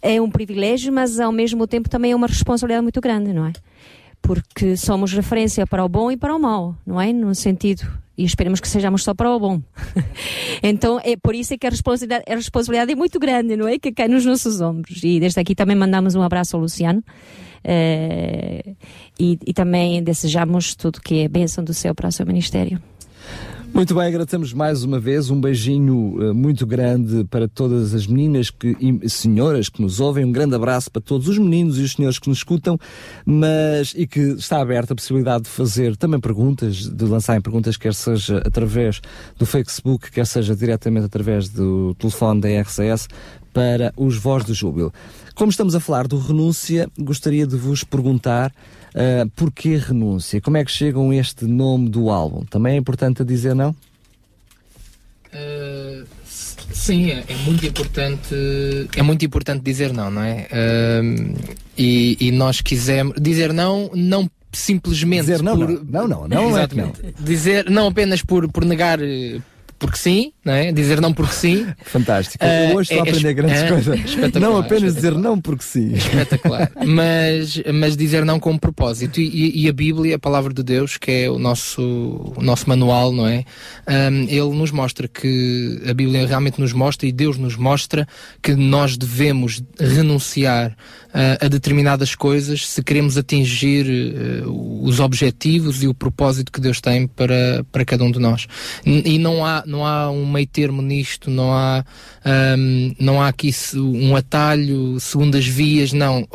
[0.00, 3.52] é um privilégio, mas ao mesmo tempo também é uma responsabilidade muito grande, não é?
[4.22, 7.12] Porque somos referência para o bom e para o mau, não é?
[7.12, 7.86] Num sentido.
[8.16, 9.60] E esperemos que sejamos só para o bom.
[10.62, 13.78] então é por isso é que a responsabilidade, a responsabilidade é muito grande, não é?
[13.78, 15.02] Que cai nos nossos ombros.
[15.02, 17.02] E desde aqui também mandamos um abraço ao Luciano.
[17.64, 18.76] Uh,
[19.18, 22.80] e, e, também desejamos tudo que é bênção do céu para o seu ministério.
[23.76, 28.48] Muito bem, agradecemos mais uma vez um beijinho uh, muito grande para todas as meninas
[28.48, 31.92] que, e senhoras que nos ouvem, um grande abraço para todos os meninos e os
[31.92, 32.78] senhores que nos escutam,
[33.26, 37.92] mas e que está aberta a possibilidade de fazer também perguntas, de lançarem perguntas, quer
[37.92, 39.02] seja através
[39.36, 43.08] do Facebook, quer seja diretamente através do telefone da RCS,
[43.52, 44.90] para os Voz do Júbilo.
[45.34, 48.54] Como estamos a falar do renúncia, gostaria de vos perguntar
[48.96, 50.40] uh, porquê renúncia?
[50.40, 52.44] Como é que chegam a este nome do álbum?
[52.44, 53.70] Também é importante a dizer não?
[55.32, 56.06] Uh,
[56.72, 58.34] sim, é, é, muito importante
[58.96, 60.48] é muito importante dizer não, não é?
[60.50, 61.36] Uh,
[61.76, 66.48] e, e, nós quisemos dizer não, não simplesmente dizer não, por, não, não, não, não,
[66.48, 67.12] exatamente, não.
[67.24, 68.98] dizer não apenas por, por negar
[69.78, 70.72] porque sim, não é?
[70.72, 71.66] Dizer não porque sim.
[71.84, 72.44] Fantástico.
[72.44, 74.16] Uh, hoje estou é, a aprender é, grandes é, coisas.
[74.40, 75.94] Não apenas dizer não porque sim.
[75.94, 76.70] Espetacular.
[76.86, 79.20] mas, mas dizer não com um propósito.
[79.20, 81.82] E, e, a Bíblia, a palavra de Deus, que é o nosso,
[82.36, 83.44] o nosso manual, não é?
[83.88, 88.06] Um, ele nos mostra que a Bíblia realmente nos mostra e Deus nos mostra
[88.42, 93.86] que nós devemos renunciar uh, a determinadas coisas se queremos atingir
[94.44, 98.46] uh, os objetivos e o propósito que Deus tem para, para cada um de nós.
[98.84, 101.84] E não há, não há um meio termo nisto, não há,
[102.56, 106.26] um, não há aqui um atalho, segundas vias, não.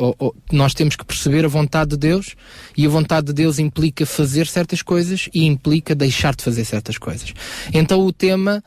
[0.52, 2.34] nós temos que perceber a vontade de Deus
[2.76, 6.98] e a vontade de Deus implica fazer certas coisas e implica deixar de fazer certas
[6.98, 7.32] coisas.
[7.72, 8.62] Então o tema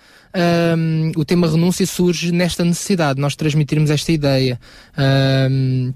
[0.77, 4.59] um, o tema renúncia surge nesta necessidade, nós transmitirmos esta ideia.
[5.49, 5.93] Um,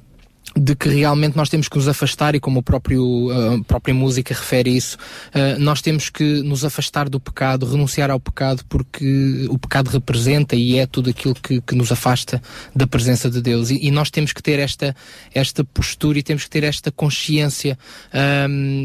[0.55, 4.33] de que realmente nós temos que nos afastar e como o próprio, a própria música
[4.33, 4.97] refere isso,
[5.29, 10.55] uh, nós temos que nos afastar do pecado, renunciar ao pecado porque o pecado representa
[10.55, 12.41] e é tudo aquilo que, que nos afasta
[12.75, 13.69] da presença de Deus.
[13.69, 14.95] E, e, nós temos que ter esta,
[15.33, 17.77] esta postura e temos que ter esta consciência.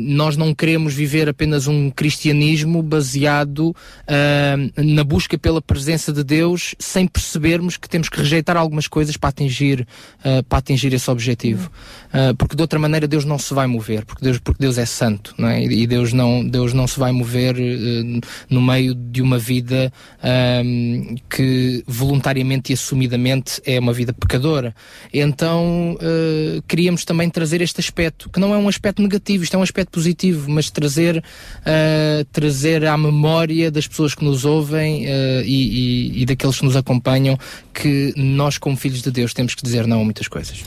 [0.06, 3.74] Nós não queremos viver apenas um cristianismo baseado
[4.76, 9.30] na busca pela presença de Deus sem percebermos que temos que rejeitar algumas coisas para
[9.30, 9.86] atingir,
[10.20, 14.04] uh, para atingir esse objetivo uh, porque de outra maneira Deus não se vai mover,
[14.04, 15.64] porque Deus, porque Deus é santo, não é?
[15.64, 21.14] E Deus não, Deus não se vai mover uh, no meio de uma vida uh,
[21.28, 24.74] que voluntariamente e assumidamente é uma vida pecadora.
[25.12, 29.58] Então uh, queríamos também trazer este aspecto, que não é um aspecto negativo, isto é
[29.58, 31.22] um aspecto positivo, mas trazer,
[32.32, 37.38] trazer à memória das pessoas que nos ouvem e, e, e daqueles que nos acompanham
[37.72, 40.62] que nós, como filhos de Deus, temos que dizer não a muitas coisas.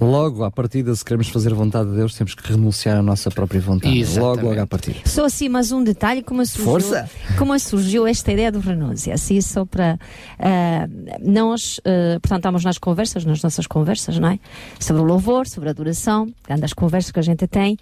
[0.00, 3.30] Logo, à partida, se queremos fazer a vontade de Deus, temos que renunciar à nossa
[3.30, 3.98] própria vontade.
[3.98, 4.36] Exatamente.
[4.36, 4.98] Logo, logo à partida.
[5.04, 7.10] Só assim, mas um detalhe, como surgiu, Força!
[7.38, 9.14] como surgiu esta ideia do renúncia.
[9.14, 9.98] Assim, só para.
[10.38, 14.38] Uh, nós, uh, portanto, estamos nas conversas, nas nossas conversas, não é?
[14.78, 17.76] Sobre o louvor, sobre a adoração, das conversas que a gente tem.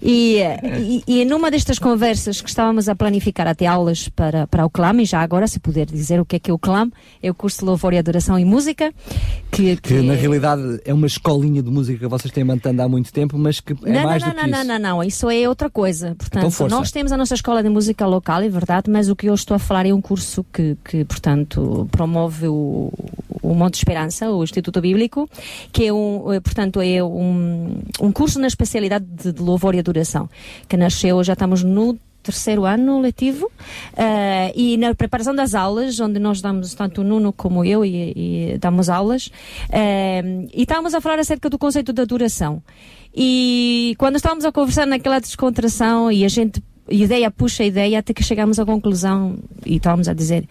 [0.00, 0.38] E,
[1.06, 5.00] e, e numa destas conversas que estávamos a planificar até aulas para, para o CLAM,
[5.00, 6.90] e já agora, se puder dizer o que é que é o CLAM,
[7.22, 8.92] é o curso de louvor e adoração e música.
[9.50, 12.82] Que, que, que na realidade é uma escolinha de música música que vocês têm mantendo
[12.82, 14.68] há muito tempo, mas que é não, mais não, do não, que não, isso.
[14.68, 16.14] não, não, isso é outra coisa.
[16.16, 19.28] Portanto, Então, nós temos a nossa escola de música local, é verdade, mas o que
[19.28, 22.92] eu estou a falar é um curso que, que portanto, promove o,
[23.42, 25.28] o Monte Esperança, o Instituto Bíblico,
[25.72, 29.78] que é um, eh, portanto, é um, um curso na especialidade de, de louvor e
[29.78, 30.28] adoração,
[30.68, 31.96] que nasceu, já estamos no
[32.26, 33.50] terceiro ano letivo
[33.96, 38.12] eh, e na preparação das aulas, onde nós damos, tanto o Nuno como eu, e,
[38.54, 39.30] e damos aulas,
[39.70, 42.62] eh, e estávamos a falar acerca do conceito da adoração.
[43.14, 48.22] E quando estávamos a conversar naquela descontração e a gente, ideia puxa ideia, até que
[48.22, 50.46] chegamos à conclusão e estávamos a dizer.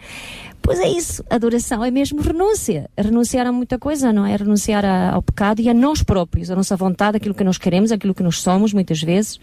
[0.62, 2.90] Pois é isso, adoração é mesmo renúncia.
[2.98, 4.34] Renunciar a muita coisa, não é?
[4.34, 7.92] Renunciar a- ao pecado e a nós próprios, a nossa vontade, aquilo que nós queremos,
[7.92, 9.38] aquilo que nós somos, muitas vezes.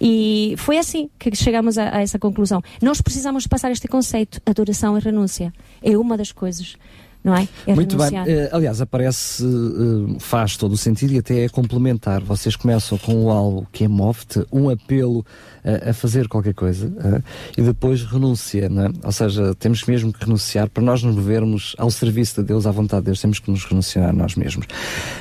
[0.00, 2.62] E foi assim que chegamos a, a essa conclusão.
[2.82, 5.52] Nós precisamos passar este conceito: adoração e renúncia.
[5.82, 6.76] É uma das coisas,
[7.24, 7.48] não é?
[7.66, 8.10] É Muito bem.
[8.10, 8.28] renunciar.
[8.28, 12.20] Eh, aliás, aparece, eh, faz todo o sentido e até é complementar.
[12.22, 15.24] Vocês começam com o algo que é move-te, um apelo
[15.64, 17.22] eh, a fazer qualquer coisa eh,
[17.56, 19.06] e depois renuncia, é?
[19.06, 22.70] Ou seja, temos mesmo que renunciar para nós nos movermos ao serviço de Deus, à
[22.70, 24.66] vontade de Deus, temos que nos renunciar a nós mesmos.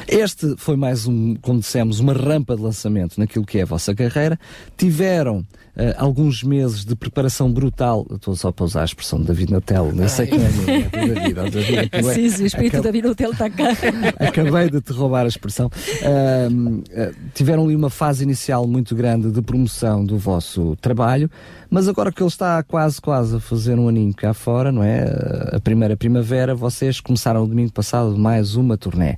[0.08, 3.94] Este foi mais um, como dissemos, uma rampa de lançamento naquilo que é a vossa
[3.94, 4.40] carreira.
[4.78, 5.46] Tiveram
[5.80, 8.06] eh, alguns meses de preparação brutal.
[8.12, 11.40] Estou só para usar a expressão de David Natel, não sei quem é, é David,
[11.40, 13.66] ó, David, é- Sim, sim, o espírito da vida hotel está cá.
[14.20, 15.70] Acabei de te roubar a expressão.
[16.04, 21.32] Ahm, ah, tiveram ali uma fase inicial muito grande de promoção do vosso trabalho,
[21.70, 25.06] mas agora que ele está quase, quase a fazer um aninho cá fora, não é?
[25.54, 29.18] A primeira primavera, vocês começaram o domingo passado mais uma turnê.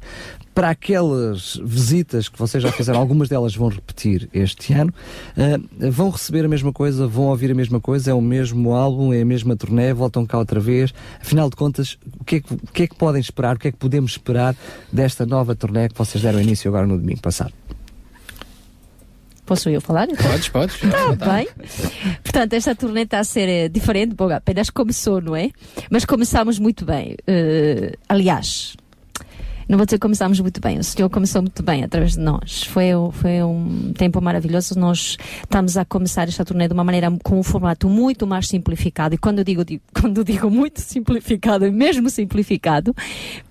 [0.54, 4.94] Para aquelas visitas que vocês já fizeram, algumas delas vão repetir este ano,
[5.36, 9.12] ah, vão receber a mesma coisa, vão ouvir a mesma coisa, é o mesmo álbum,
[9.12, 10.94] é a mesma turnê, voltam cá outra vez.
[11.20, 13.70] Afinal de contas, o que é que, o que, é que podem esperar, o que
[13.70, 14.56] é que podemos esperar
[14.94, 17.54] desta nova turnê que vocês deram início agora no domingo passado?
[19.50, 20.08] Posso eu falar?
[20.12, 20.30] então?
[20.30, 20.76] Podes, podes.
[21.18, 21.48] Tá bem.
[22.24, 24.14] Portanto, esta turnê está a ser eh, diferente.
[24.14, 25.50] Bom, apenas começou, não é?
[25.90, 27.16] Mas começamos muito bem.
[27.26, 28.76] Eh, aliás,
[29.68, 30.78] não vou dizer que começámos muito bem.
[30.78, 32.62] O Senhor começou muito bem através de nós.
[32.64, 34.78] Foi, foi um tempo maravilhoso.
[34.78, 39.16] Nós estamos a começar esta turnê de uma maneira com um formato muito mais simplificado.
[39.16, 42.96] E quando digo, digo- quando digo muito simplificado, é mesmo simplificado,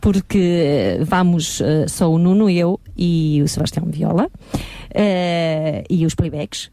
[0.00, 4.30] porque eh, vamos só o Nuno, eu e o Sebastião Viola.
[4.92, 6.70] Eh, e os playbacks.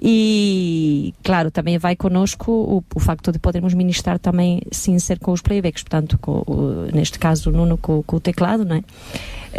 [0.00, 5.32] E, claro, também vai connosco o, o facto de podermos ministrar também sem ser com
[5.32, 8.82] os playbacks, portanto, com, o- neste caso, o Nuno com, com o teclado, não é?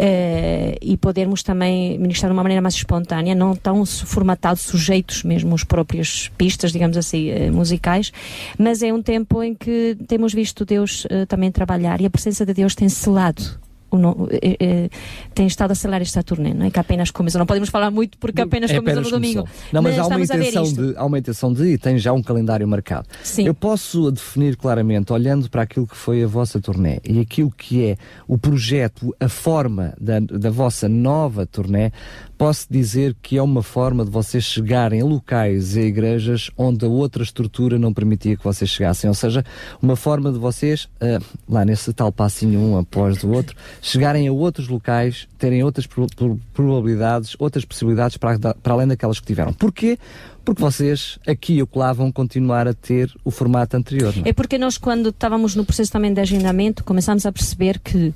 [0.00, 5.54] Eh, e podermos também ministrar de uma maneira mais espontânea, não tão formatados, sujeitos mesmo
[5.54, 8.12] os próprios pistas, digamos assim, eh, musicais,
[8.58, 12.54] mas é um tempo em que temos visto Deus também trabalhar e a presença de
[12.54, 13.58] Deus tem selado.
[13.90, 14.88] O eh, eh,
[15.34, 16.70] tem estado a selar esta turnê, não é?
[16.70, 17.38] Que apenas começou.
[17.38, 19.42] Não podemos falar muito porque apenas É começou no domingo.
[19.42, 19.68] começou.
[19.72, 22.66] Não, mas, há, uma intenção de, há uma intenção de e tem já um calendário
[22.68, 23.08] marcado.
[23.22, 23.46] Sim.
[23.46, 27.84] Eu posso definir claramente, olhando para aquilo que foi a vossa turnê e aquilo que
[27.84, 27.96] é
[28.26, 31.90] o projeto, a forma da, da vossa nova turnê,
[32.36, 36.84] posso dizer que é uma forma de vocês chegarem a locais e a igrejas onde
[36.84, 39.08] a outra estrutura não permitia que vocês chegassem.
[39.08, 39.44] Ou seja,
[39.82, 44.32] uma forma de vocês, ah, lá nesse tal passinho um após do outro, chegarem a
[44.32, 49.52] outros locais, terem outras pro- pro- probabilidades, outras possibilidades para, para além daquelas que tiveram.
[49.52, 49.98] Porquê?
[50.44, 54.14] Porque vocês aqui e acolá vão continuar a ter o formato anterior.
[54.24, 54.30] é?
[54.30, 58.14] É porque nós, quando estávamos no processo também de agendamento, começámos a perceber que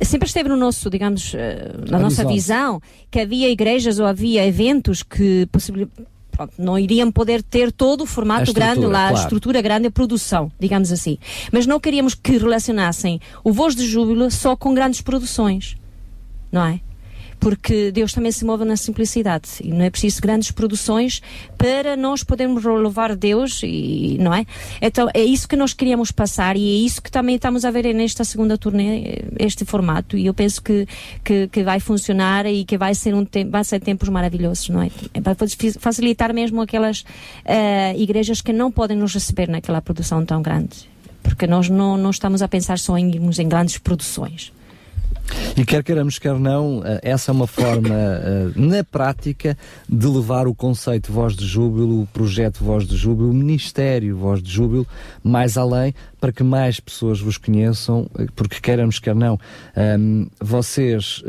[0.00, 2.34] sempre esteve no nosso, digamos, eh, na nossa Horizonte.
[2.34, 5.90] visão, que havia igrejas ou havia eventos que possibil-
[6.36, 9.16] pronto, não iriam poder ter todo o formato grande lá, claro.
[9.16, 11.18] a estrutura grande, a produção, digamos assim.
[11.52, 15.76] Mas não queríamos que relacionassem o Voz de Júbilo só com grandes produções,
[16.50, 16.80] não é?
[17.44, 21.20] Porque Deus também se move na simplicidade e não é preciso grandes produções
[21.58, 24.46] para nós podermos louvar Deus e não é?
[24.80, 27.92] Então é isso que nós queríamos passar e é isso que também estamos a ver
[27.92, 30.88] nesta segunda turnê este formato e eu penso que,
[31.22, 34.80] que, que vai funcionar e que vai ser um tempo, vai ser tempos maravilhosos, não
[34.80, 34.90] é?
[35.20, 35.36] Vai
[35.78, 37.04] facilitar mesmo aquelas
[37.44, 40.88] eh, igrejas que não podem nos receber naquela produção tão grande,
[41.22, 44.50] porque nós não, não estamos a pensar só em irmos em grandes produções.
[45.56, 49.56] E quer queiramos, quer não, eh, essa é uma forma, eh, na prática,
[49.88, 54.42] de levar o conceito Voz de Júbilo, o projeto Voz de Júbilo, o Ministério Voz
[54.42, 54.86] de Júbilo,
[55.22, 59.38] mais além, para que mais pessoas vos conheçam, eh, porque queiramos, quer não,
[60.40, 61.22] vocês.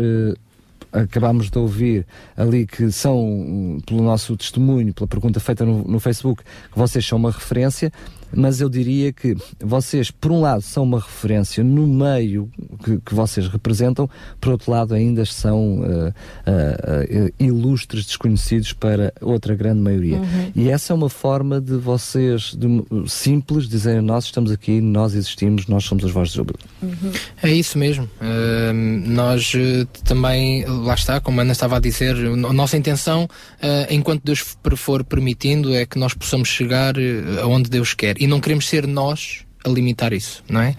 [0.91, 5.99] acabámos de ouvir ali que são, hum, pelo nosso testemunho, pela pergunta feita no, no
[5.99, 7.91] Facebook, que vocês são uma referência,
[8.35, 12.49] mas eu diria que vocês, por um lado, são uma referência no meio
[12.83, 14.09] que, que vocês representam,
[14.39, 20.17] por outro lado, ainda são uh, uh, ilustres desconhecidos para outra grande maioria.
[20.17, 20.51] Uhum.
[20.55, 22.67] E essa é uma forma de vocês, de,
[23.07, 26.59] simples, dizerem nós estamos aqui, nós existimos, nós somos as vozes júbilo.
[26.81, 27.11] Uhum.
[27.41, 28.09] É isso mesmo.
[29.05, 29.53] nós
[30.03, 33.27] também, lá está, como a Ana estava a dizer, a nossa intenção,
[33.89, 34.39] enquanto Deus
[34.75, 36.95] for permitindo, é que nós possamos chegar
[37.41, 38.21] aonde Deus quer.
[38.25, 40.75] E não queremos ser nós a limitar isso, não é?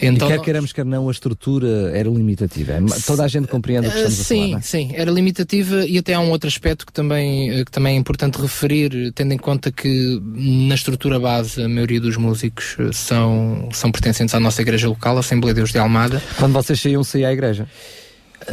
[0.00, 2.72] Então, e quer queiramos, quer não, a estrutura era limitativa.
[2.72, 5.86] É Toda a gente compreende o que estamos sim, a falar, Sim, sim, era limitativa
[5.86, 9.38] e até há um outro aspecto que também, que também é importante referir, tendo em
[9.38, 14.88] conta que na estrutura base a maioria dos músicos são, são pertencentes à nossa igreja
[14.88, 16.22] local, a Assembleia de Deus de Almada.
[16.38, 17.68] Quando vocês saíam, saía à igreja?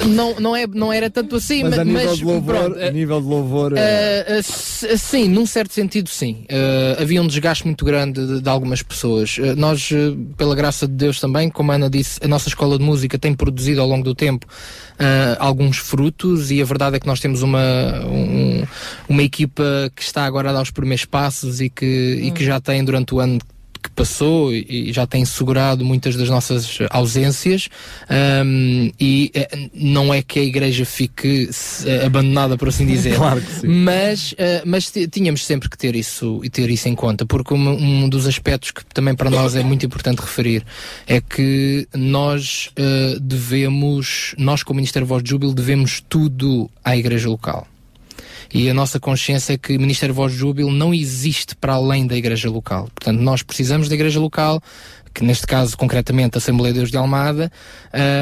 [0.08, 2.80] Não, não, é, não era tanto assim, mas, mas, a nível, mas, de, louvor, pronto,
[2.80, 3.74] a nível de louvor.
[3.74, 6.46] Uh, uh, sim, num certo sentido, sim.
[6.50, 9.38] Uh, havia um desgaste muito grande de, de algumas pessoas.
[9.56, 9.90] nós,
[10.36, 13.34] pela graça de Deus também, como a Ana disse, a nossa escola de música tem
[13.34, 14.48] produzido ao longo do tempo
[15.40, 17.60] alguns frutos e a verdade é que nós temos uma,
[18.06, 18.64] um,
[19.10, 22.26] uma equipa que está agora a dar os primeiros passos e que, hum.
[22.28, 23.40] e que já tem durante o ano
[23.94, 27.70] passou e já tem segurado muitas das nossas ausências
[28.46, 33.16] um, e uh, não é que a igreja fique uh, abandonada, por assim dizer.
[33.18, 33.68] claro que sim.
[33.68, 34.36] Mas, uh,
[34.66, 37.70] mas tínhamos sempre que ter isso e ter isso em conta, porque um,
[38.04, 40.66] um, dos aspectos que também para nós é muito importante referir
[41.08, 42.70] é que nós
[43.22, 47.68] devemos, nós como Ministério Voz de Júbilo, devemos tudo à igreja local.
[48.54, 52.06] E a nossa consciência é que o Ministério Voz de Júbilo não existe para além
[52.06, 52.88] da igreja local.
[52.94, 54.62] Portanto, nós precisamos da igreja local,
[55.12, 57.52] que neste caso, concretamente, a Assembleia de Deus de Almada,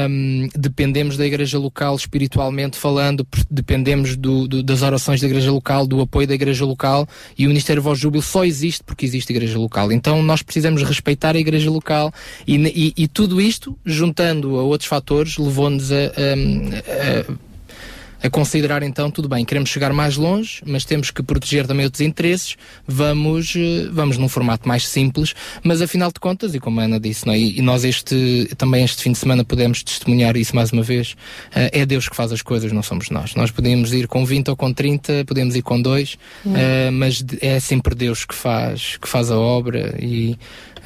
[0.08, 5.86] um, dependemos da igreja local espiritualmente falando, dependemos do, do, das orações da igreja local,
[5.86, 7.06] do apoio da igreja local
[7.36, 9.92] e o Ministério Voz Júbilo só existe porque existe igreja local.
[9.92, 12.12] Então nós precisamos respeitar a igreja local
[12.46, 17.51] e, e, e tudo isto, juntando a outros fatores, levou-nos a, a, a
[18.22, 22.00] a considerar então, tudo bem, queremos chegar mais longe, mas temos que proteger também outros
[22.00, 22.56] interesses,
[22.86, 27.00] vamos, eh, vamos num formato mais simples, mas afinal de contas, e como a Ana
[27.00, 27.38] disse, não é?
[27.38, 31.70] e nós este, também este fim de semana podemos testemunhar isso mais uma vez, uh,
[31.72, 33.34] é Deus que faz as coisas, não somos nós.
[33.34, 36.14] Nós podemos ir com 20 ou com 30, podemos ir com dois,
[36.44, 40.36] uh, mas é sempre Deus que faz, que faz a obra e,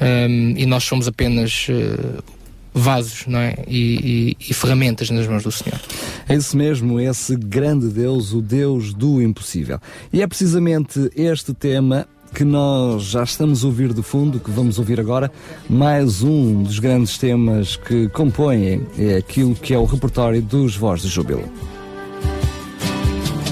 [0.01, 2.36] um, e nós somos apenas uh,
[2.73, 3.55] vasos não é?
[3.67, 5.79] E, e, e, ferramentas nas mãos do Senhor.
[6.27, 9.79] É isso mesmo, esse grande Deus, o Deus do impossível.
[10.11, 14.77] E é precisamente este tema que nós já estamos a ouvir de fundo, que vamos
[14.77, 15.31] ouvir agora,
[15.69, 21.01] mais um dos grandes temas que compõem é aquilo que é o repertório dos Voz
[21.01, 21.49] de Júbilo.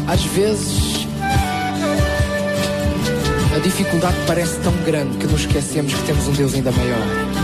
[0.07, 1.07] Às vezes
[3.55, 7.34] a dificuldade parece tão grande que nos esquecemos que temos um Deus ainda maior.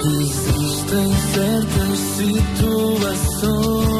[0.00, 3.97] Existem certas situações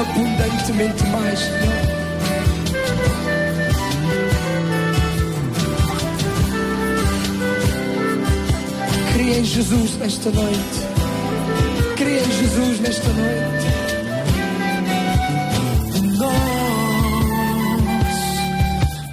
[0.00, 1.40] abundantemente mais.
[9.12, 10.58] Cria em Jesus nesta noite.
[11.96, 13.66] Cria em Jesus nesta noite.
[16.16, 16.40] Nós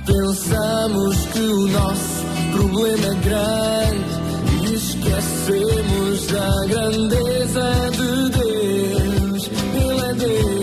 [0.05, 4.17] pensamos que o nosso problema é grande
[4.63, 9.49] e esquecemos da grandeza de Deus.
[9.75, 10.56] Ele é Deus.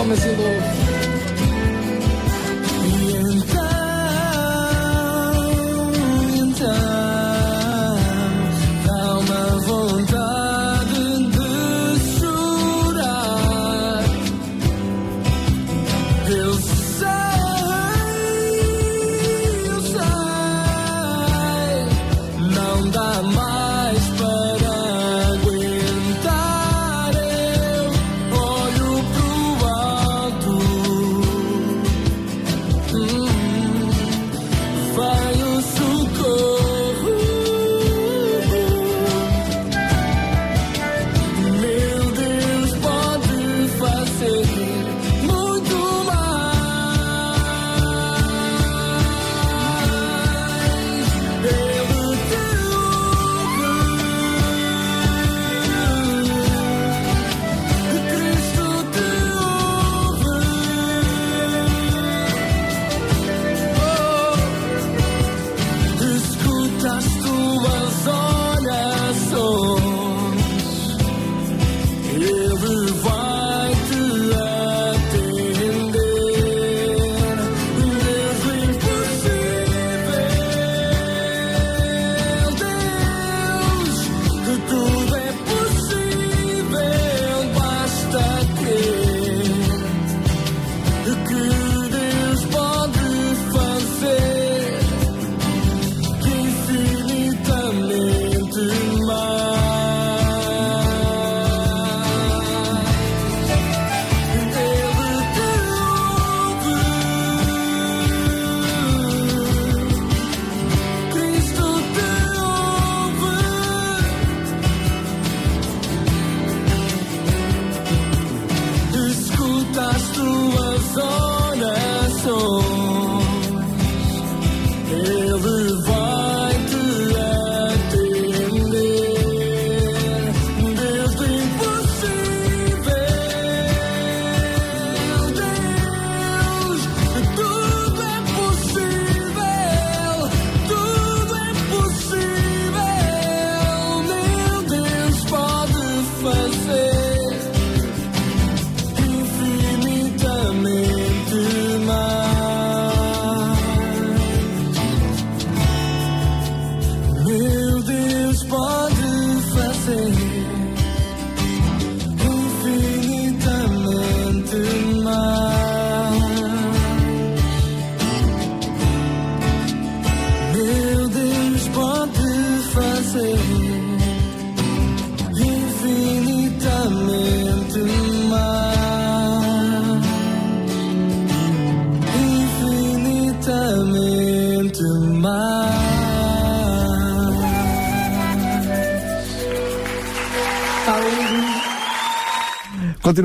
[0.00, 0.24] Oh, mas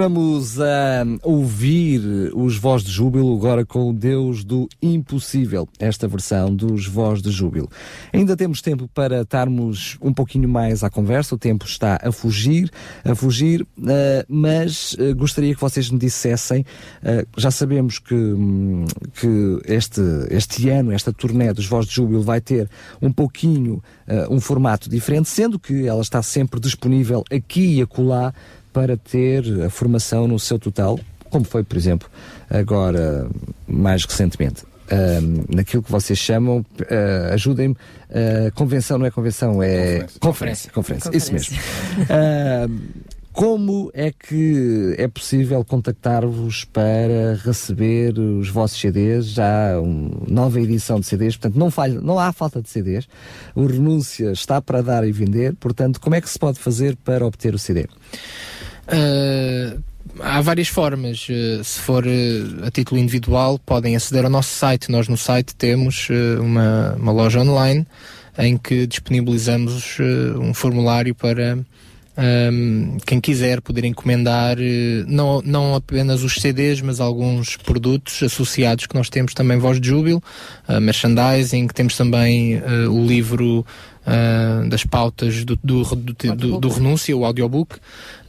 [0.05, 1.99] Continuamos a ouvir
[2.35, 7.31] os Voz de Júbilo agora com o Deus do Impossível, esta versão dos Voz de
[7.31, 7.67] Júbilo.
[8.13, 12.69] Ainda temos tempo para estarmos um pouquinho mais à conversa, o tempo está a fugir,
[13.03, 16.63] a fugir, eh, mas eh, gostaria que vocês me dissessem,
[17.35, 18.85] já sabemos que, hum,
[19.19, 22.69] que este, este ano, esta turnê dos Voz de Júbilo vai ter
[23.01, 23.81] um pouquinho
[24.29, 28.31] um formato diferente, sendo que ela está sempre disponível aqui e acolá
[28.75, 30.99] para ter a formação no seu total,
[31.29, 32.09] como foi, por exemplo,
[32.49, 33.25] agora
[33.65, 34.63] mais recentemente.
[34.91, 37.77] Ahm, naquilo que vocês chamam, ah, ajudem-me,
[38.09, 40.69] ah, convenção não é convenção, é conferência.
[40.73, 41.55] Conferência, isso mesmo.
[43.31, 49.25] Como é que é possível contactar-vos para receber os vossos CDs?
[49.25, 53.09] Já há uma nova edição de CDs, portanto não, falha, não há falta de CDs.
[53.53, 57.25] O Renúncia está para dar e vender, portanto como é que se pode fazer para
[57.25, 57.87] obter o CD?
[58.87, 59.81] Uh,
[60.19, 61.27] há várias formas.
[61.29, 64.91] Uh, se for uh, a título individual, podem aceder ao nosso site.
[64.91, 66.07] Nós no site temos
[66.39, 67.85] uma, uma loja online
[68.37, 69.97] em que disponibilizamos
[70.41, 71.57] um formulário para
[72.17, 74.57] um, quem quiser poder encomendar
[75.07, 79.87] não, não apenas os CDs, mas alguns produtos associados que nós temos também Voz de
[79.87, 80.21] Júbilo,
[80.81, 83.65] merchandising, temos também o livro
[84.05, 87.77] uh, das pautas do, do, do, do, do renúncia, o audiobook.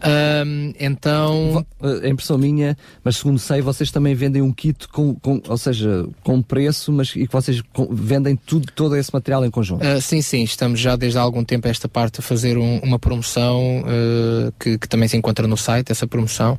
[0.06, 1.66] Um, então.
[2.02, 6.06] É impressão minha, mas segundo sei, vocês também vendem um kit com, com ou seja,
[6.22, 9.84] com preço, mas e que vocês com, vendem tudo, todo esse material em conjunto.
[9.84, 12.78] Uh, sim, sim, estamos já desde há algum tempo a esta parte a fazer um,
[12.78, 16.58] uma promoção uh, que, que, também se encontra no site, essa promoção,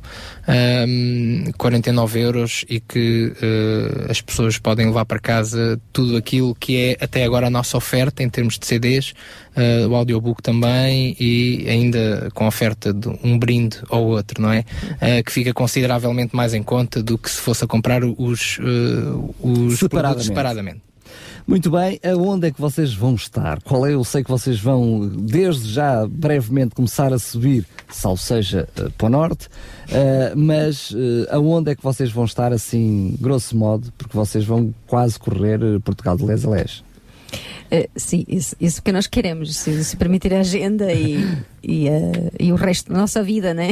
[0.86, 6.76] um, 49 euros e que uh, as pessoas podem levar para casa tudo aquilo que
[6.76, 9.07] é até agora a nossa oferta em termos de CDs,
[9.56, 14.60] uh, o audiobook também e ainda com oferta de um brinde ou outro, não é?
[14.60, 19.34] Uh, que fica consideravelmente mais em conta do que se fosse a comprar os, uh,
[19.40, 20.26] os separadamente.
[20.26, 20.88] separadamente.
[21.48, 23.62] Muito bem, aonde é que vocês vão estar?
[23.62, 23.94] Qual é?
[23.94, 29.08] Eu sei que vocês vão, desde já, brevemente, começar a subir, salvo seja, para o
[29.08, 34.44] norte, uh, mas uh, aonde é que vocês vão estar, assim, grosso modo, porque vocês
[34.44, 36.84] vão quase correr Portugal de les a les?
[37.70, 41.16] Uh, sim, isso, isso que nós queremos, se, se permitir a agenda e,
[41.62, 43.68] e, uh, e, o resto da nossa vida, né?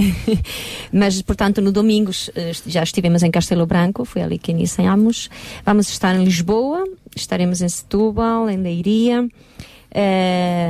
[0.92, 5.30] Mas, portanto, no domingo uh, já estivemos em Castelo Branco, foi ali que iniciamos.
[5.64, 6.84] Vamos estar em Lisboa,
[7.16, 9.26] estaremos em Setúbal, em Leiria,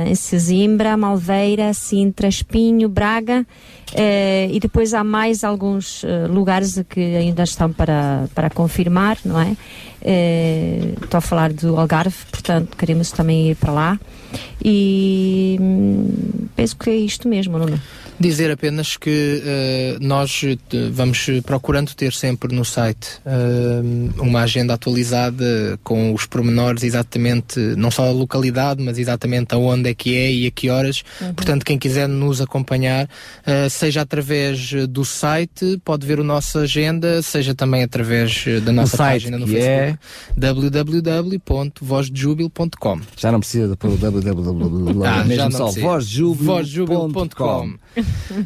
[0.07, 3.45] em Sesimbra, Malveira, Sintra, Espinho, Braga.
[3.93, 9.39] Uh, e depois há mais alguns uh, lugares que ainda estão para, para confirmar, não
[9.39, 9.55] é?
[10.01, 13.99] Uh, estou a falar do Algarve, portanto queremos também ir para lá.
[14.63, 17.79] E hum, penso que é isto mesmo, é?
[18.19, 20.41] Dizer apenas que uh, nós
[20.91, 27.91] vamos procurando ter sempre no site uh, uma agenda atualizada com os pormenores exatamente, não
[27.91, 31.03] só a localidade, mas exatamente aonde é que é e a que horas.
[31.21, 31.31] Uhum.
[31.35, 37.21] Portanto, quem quiser nos acompanhar, uh, seja através do site, pode ver a nossa agenda,
[37.21, 39.95] seja também através da nossa página no Facebook, é...
[40.35, 42.99] www.vozdejubil.com.
[43.15, 47.75] Já não precisa de pôr o www, ah, mesmo só vozdejubil.com.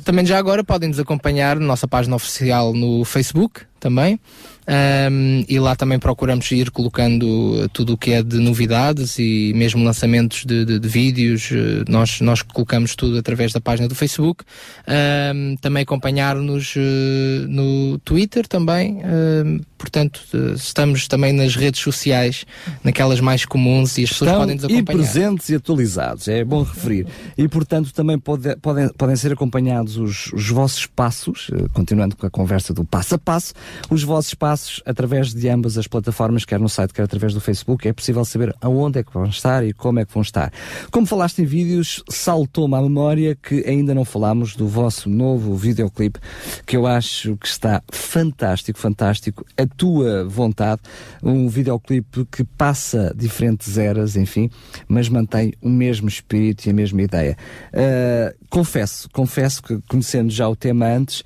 [0.04, 4.20] também já agora podem nos acompanhar na nossa página oficial no Facebook também.
[4.68, 9.84] Um, e lá também procuramos ir colocando tudo o que é de novidades e mesmo
[9.84, 11.50] lançamentos de, de, de vídeos.
[11.52, 14.44] Eh, nós, nós colocamos tudo através da página do Facebook.
[14.88, 18.98] Um, também acompanhar-nos uh, no Twitter também.
[18.98, 22.46] Uh, portanto, uh, estamos também nas redes sociais,
[22.84, 24.82] naquelas mais comuns e as pessoas podem nos acompanhar.
[24.82, 27.08] E presentes e atualizados, é bom referir.
[27.38, 32.30] E portanto também pode, podem, podem ser acompanhados os, os vossos passos, continuando com a
[32.30, 33.54] conversa do passo a passo,
[33.90, 34.51] os vossos passos
[34.86, 37.88] através de ambas as plataformas, quer no site, quer através do Facebook.
[37.88, 40.52] É possível saber aonde é que vão estar e como é que vão estar.
[40.92, 46.20] Como falaste em vídeos, saltou-me à memória que ainda não falámos do vosso novo videoclipe,
[46.66, 49.46] que eu acho que está fantástico, fantástico.
[49.58, 50.82] A tua vontade,
[51.24, 54.50] um videoclipe que passa diferentes eras, enfim,
[54.88, 57.38] mas mantém o mesmo espírito e a mesma ideia.
[57.74, 61.26] Uh, confesso, confesso que conhecendo já o tema antes, uh,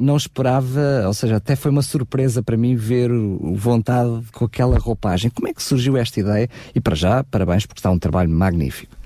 [0.00, 4.78] não esperava, ou seja, até foi uma surpresa para mim ver o Vontade com aquela
[4.78, 5.30] roupagem.
[5.30, 6.48] Como é que surgiu esta ideia?
[6.74, 9.01] E para já, parabéns porque está um trabalho magnífico.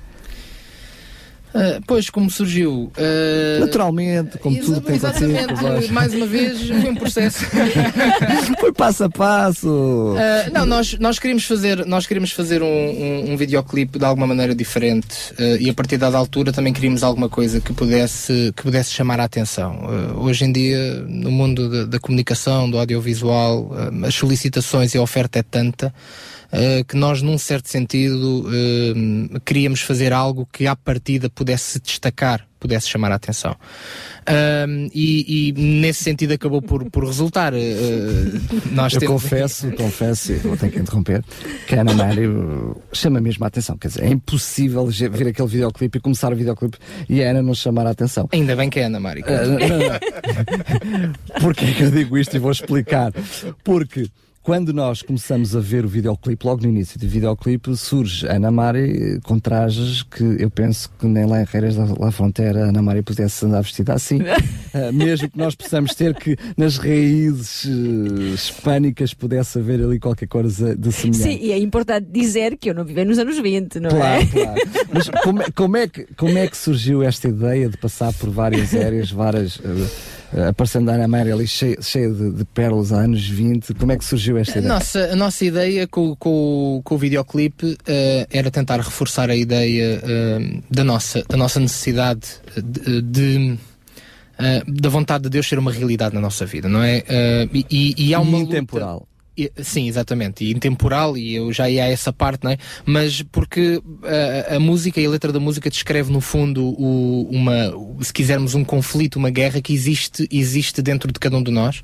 [1.56, 2.92] Uh, pois, como surgiu?
[2.98, 7.46] Uh, Naturalmente, como tudo tem Exatamente, mais uma vez, foi um processo.
[8.60, 9.68] foi passo a passo.
[9.68, 14.26] Uh, não, nós, nós queríamos fazer, nós queríamos fazer um, um, um videoclipe de alguma
[14.26, 15.16] maneira diferente
[15.60, 19.24] e a partir da altura também queríamos alguma coisa que pudesse, que pudesse chamar a
[19.24, 20.16] atenção.
[20.16, 23.70] hoje em dia, no mundo da, da comunicação, do audiovisual,
[24.04, 25.92] as solicitações e a oferta é tanta.
[26.88, 28.46] Que nós, num certo sentido,
[29.44, 33.52] queríamos fazer algo que à partida pudesse se destacar, pudesse chamar a atenção.
[33.52, 37.52] Uh, e, e, nesse sentido acabou por, por resultar.
[38.72, 39.22] nós Eu temos...
[39.22, 41.22] confesso, confesso, vou ter que interromper,
[41.66, 43.76] que a Ana Mário chama mesmo a atenção.
[43.76, 46.78] Quer dizer, é impossível ver aquele videoclipe e começar o videoclipe
[47.08, 48.28] e a Ana não chamar a atenção.
[48.32, 49.24] Ainda bem que é a Ana Mário.
[51.40, 53.12] Porquê é que eu digo isto e vou explicar?
[53.62, 54.10] Porque
[54.46, 59.18] quando nós começamos a ver o videoclipe, logo no início do videoclipe, surge Ana Mari
[59.24, 62.80] com trajes que eu penso que nem lá em Reiras da La Fronteira a Ana
[62.80, 64.20] Mari pudesse andar vestida assim.
[64.20, 70.28] uh, mesmo que nós possamos ter que nas raízes uh, hispânicas pudesse haver ali qualquer
[70.28, 71.24] coisa de semelhante.
[71.24, 74.26] Sim, e é importante dizer que eu não vivi nos anos 20, não claro, é?
[74.26, 74.60] Claro,
[74.94, 78.30] Mas como, é, como, é que, como é que surgiu esta ideia de passar por
[78.30, 79.56] várias áreas, várias.
[79.56, 80.15] Uh,
[80.48, 83.74] aparecendo a Ana ali cheia, cheia de, de, pérolas há anos 20.
[83.74, 84.72] Como é que surgiu esta ideia?
[84.72, 87.76] Nossa, a nossa ideia com, com, com o videoclipe uh,
[88.30, 93.58] era tentar reforçar a ideia uh, da, nossa, da nossa necessidade de, de
[94.68, 97.02] da vontade de Deus ser uma realidade na nossa vida, não é?
[97.70, 98.36] e, e, há uma.
[98.36, 99.08] Intemporal.
[99.62, 100.44] Sim, exatamente.
[100.44, 102.58] E intemporal, e eu já ia a essa parte, não é?
[102.84, 103.82] Mas porque
[104.50, 108.54] a, a música e a letra da música descreve, no fundo, o, uma, se quisermos,
[108.54, 111.82] um conflito, uma guerra que existe, existe dentro de cada um de nós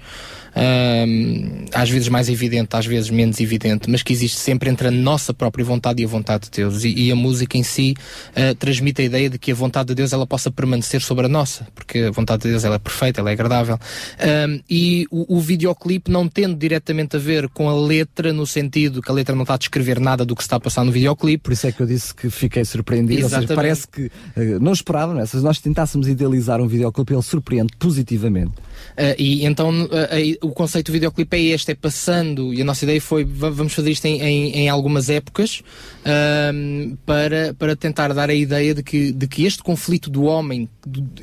[0.55, 4.91] um, às vezes mais evidente, às vezes menos evidente, mas que existe sempre entre a
[4.91, 6.85] nossa própria vontade e a vontade de Deus.
[6.85, 7.95] E, e a música em si
[8.31, 11.29] uh, transmite a ideia de que a vontade de Deus ela possa permanecer sobre a
[11.29, 13.79] nossa, porque a vontade de Deus ela é perfeita, ela é agradável.
[14.49, 19.01] Um, e o, o videoclipe não tendo diretamente a ver com a letra, no sentido
[19.01, 20.93] que a letra não está a descrever nada do que se está a passar no
[20.93, 21.43] videoclipe.
[21.43, 23.29] Por isso é que eu disse que fiquei surpreendido.
[23.29, 25.27] Seja, parece que uh, não esperava, não é?
[25.27, 28.53] Se nós tentássemos idealizar um videoclipe, ele surpreende positivamente.
[28.93, 32.85] Uh, e então uh, o conceito do videoclipe é este, é passando, e a nossa
[32.85, 35.63] ideia foi vamos fazer isto em, em, em algumas épocas
[36.01, 40.69] uh, para, para tentar dar a ideia de que, de que este conflito do homem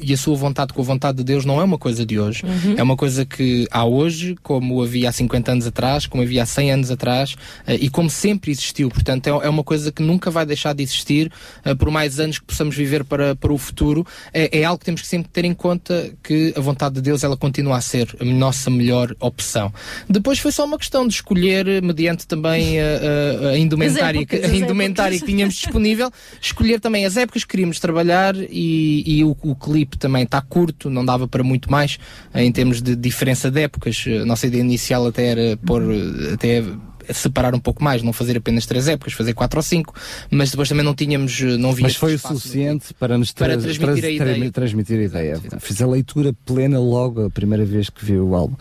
[0.02, 2.44] e a sua vontade com a vontade de Deus não é uma coisa de hoje,
[2.46, 2.76] uhum.
[2.78, 6.46] é uma coisa que há hoje, como havia há 50 anos atrás, como havia há
[6.46, 7.36] 100 anos atrás,
[7.68, 11.32] e como sempre existiu, portanto é, é uma coisa que nunca vai deixar de existir,
[11.78, 15.02] por mais anos que possamos viver para, para o futuro, é, é algo que temos
[15.02, 18.26] que sempre ter em conta que a vontade de Deus ela continua a ser a
[18.26, 19.74] nossa melhor opção.
[20.10, 24.46] Depois foi só uma questão de escolher, mediante também a, a, a indumentária, épocas, que,
[24.46, 29.36] a indumentária que tínhamos disponível, escolher também as épocas que queríamos trabalhar e, e o,
[29.42, 31.98] o clipe também está curto, não dava para muito mais
[32.34, 34.06] em termos de diferença de épocas.
[34.22, 35.84] A nossa ideia inicial até era pôr
[36.34, 36.64] até
[37.14, 39.94] separar um pouco mais, não fazer apenas três épocas, fazer quatro ou cinco,
[40.30, 44.06] mas depois também não tínhamos, não via Mas foi o suficiente para nos para transmitir,
[44.06, 44.52] a ideia.
[44.52, 45.42] transmitir a ideia.
[45.60, 48.56] Fiz a leitura plena logo a primeira vez que vi o álbum.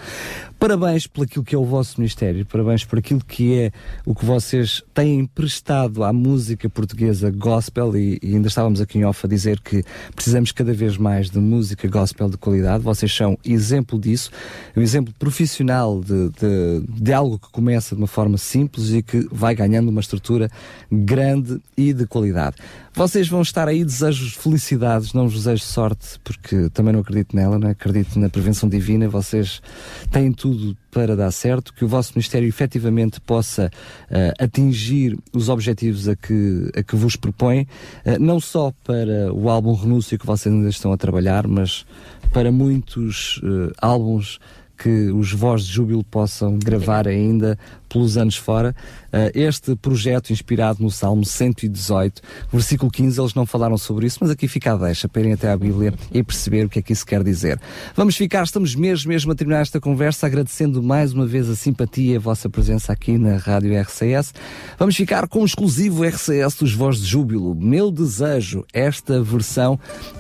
[0.59, 3.71] Parabéns por aquilo que é o vosso ministério, parabéns por aquilo que é
[4.05, 9.05] o que vocês têm emprestado à música portuguesa gospel e, e ainda estávamos aqui em
[9.05, 9.85] off a dizer que
[10.17, 12.83] precisamos cada vez mais de música gospel de qualidade.
[12.83, 14.31] Vocês são exemplo disso,
[14.77, 19.27] um exemplo profissional de, de, de algo que começa de uma forma simples e que
[19.31, 20.51] vai ganhando uma estrutura
[20.91, 22.57] grande e de qualidade.
[22.95, 27.59] Vocês vão estar aí, desejos felicidades, não vos desejo sorte, porque também não acredito nela,
[27.59, 27.71] não é?
[27.71, 29.63] acredito na prevenção divina, vocês
[30.11, 33.71] têm tudo para dar certo, que o vosso Ministério efetivamente possa
[34.11, 37.69] uh, atingir os objetivos a que, a que vos propõe,
[38.05, 41.87] uh, não só para o álbum Renúncio que vocês ainda estão a trabalhar, mas
[42.33, 44.41] para muitos uh, álbuns
[44.79, 47.59] que os Voz de Júbilo possam gravar ainda
[47.89, 48.75] pelos anos fora.
[49.09, 52.21] Uh, este projeto inspirado no Salmo 118,
[52.53, 55.51] versículo 15, eles não falaram sobre isso, mas aqui fica a deixa, para irem até
[55.51, 57.59] à Bíblia e perceber o que é que isso quer dizer.
[57.97, 62.15] Vamos ficar, estamos mesmo, mesmo a terminar esta conversa, agradecendo mais uma vez a simpatia
[62.15, 64.35] e a vossa presença aqui na Rádio RCS.
[64.79, 67.55] Vamos ficar com o exclusivo RCS dos Voz de Júbilo.
[67.55, 69.79] Meu desejo, esta versão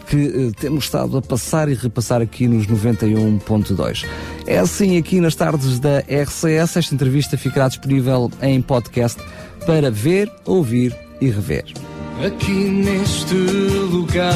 [0.09, 4.07] que uh, temos estado a passar e repassar aqui nos 91.2.
[4.47, 9.21] É assim aqui nas tardes da RCS, esta entrevista ficará disponível em podcast
[9.67, 11.65] para ver, ouvir e rever.
[12.25, 14.27] Aqui neste lugar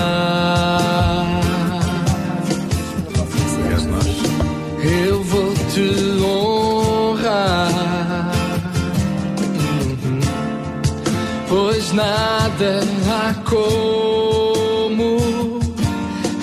[4.82, 7.70] eu vou te honrar,
[11.48, 15.18] pois nada há como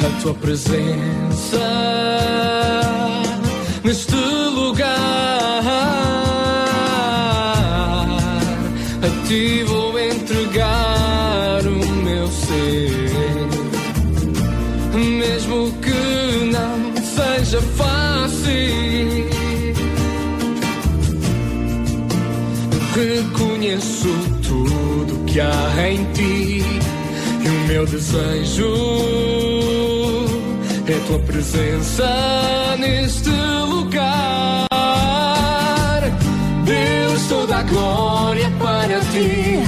[0.06, 1.60] a tua presença
[3.84, 4.19] neste
[25.40, 26.64] há em ti
[27.44, 29.10] e o meu desejo
[30.88, 34.68] é tua presença neste lugar.
[36.66, 39.59] Deus, toda a glória para ti.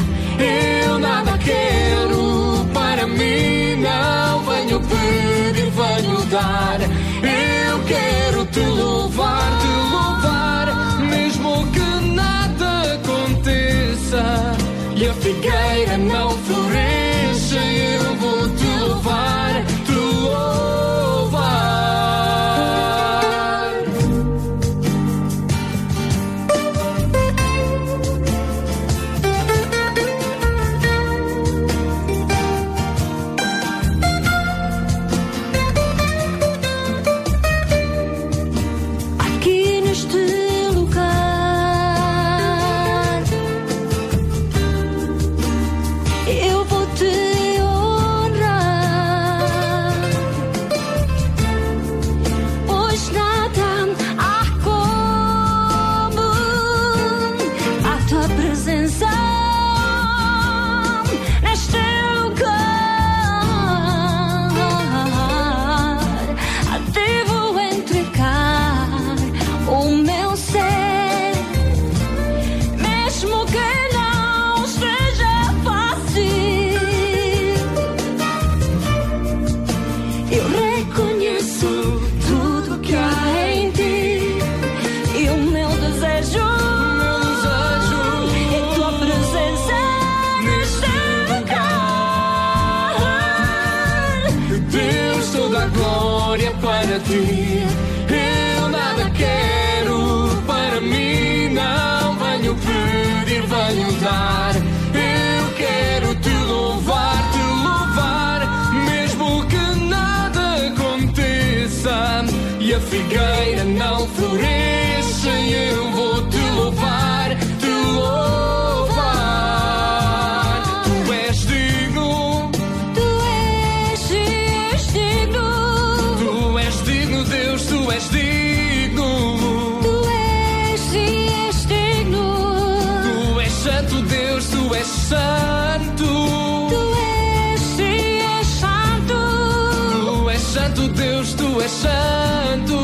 [141.81, 142.79] Tu és santo.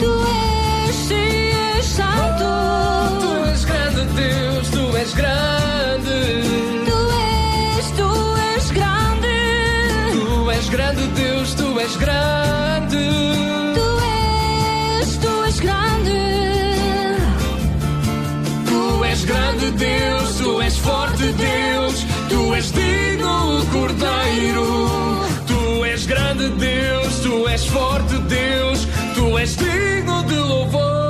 [0.00, 0.12] Tu
[0.86, 2.50] és, és santo.
[3.20, 6.18] Tu és grande, Deus, tu és grande.
[6.88, 6.98] Tu
[7.78, 8.08] és, tu
[8.56, 9.38] és grande.
[10.12, 13.06] Tu és grande, Deus, tu és grande.
[13.78, 13.88] Tu
[15.00, 16.20] és, tu és grande.
[18.68, 24.68] Tu és grande Deus, tu és forte Deus, tu és digno Cordeiro.
[25.46, 27.07] Tu és grande Deus,
[27.72, 31.07] forte Deus, tu és digno de louvor.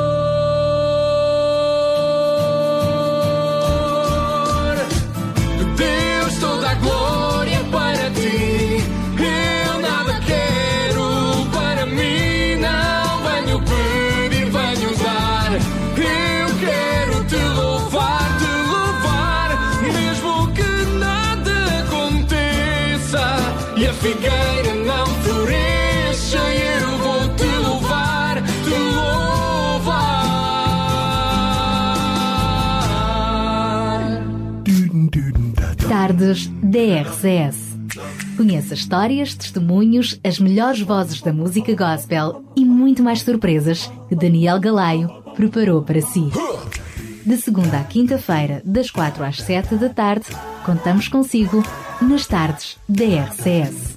[36.19, 37.79] Tardes DRCS.
[38.37, 44.59] Conheça histórias, testemunhos, as melhores vozes da música gospel e muito mais surpresas que Daniel
[44.59, 46.29] Galaio preparou para si.
[47.25, 50.27] De segunda à quinta-feira, das quatro às sete da tarde,
[50.67, 51.63] contamos consigo
[52.03, 53.97] nas tardes DRCS.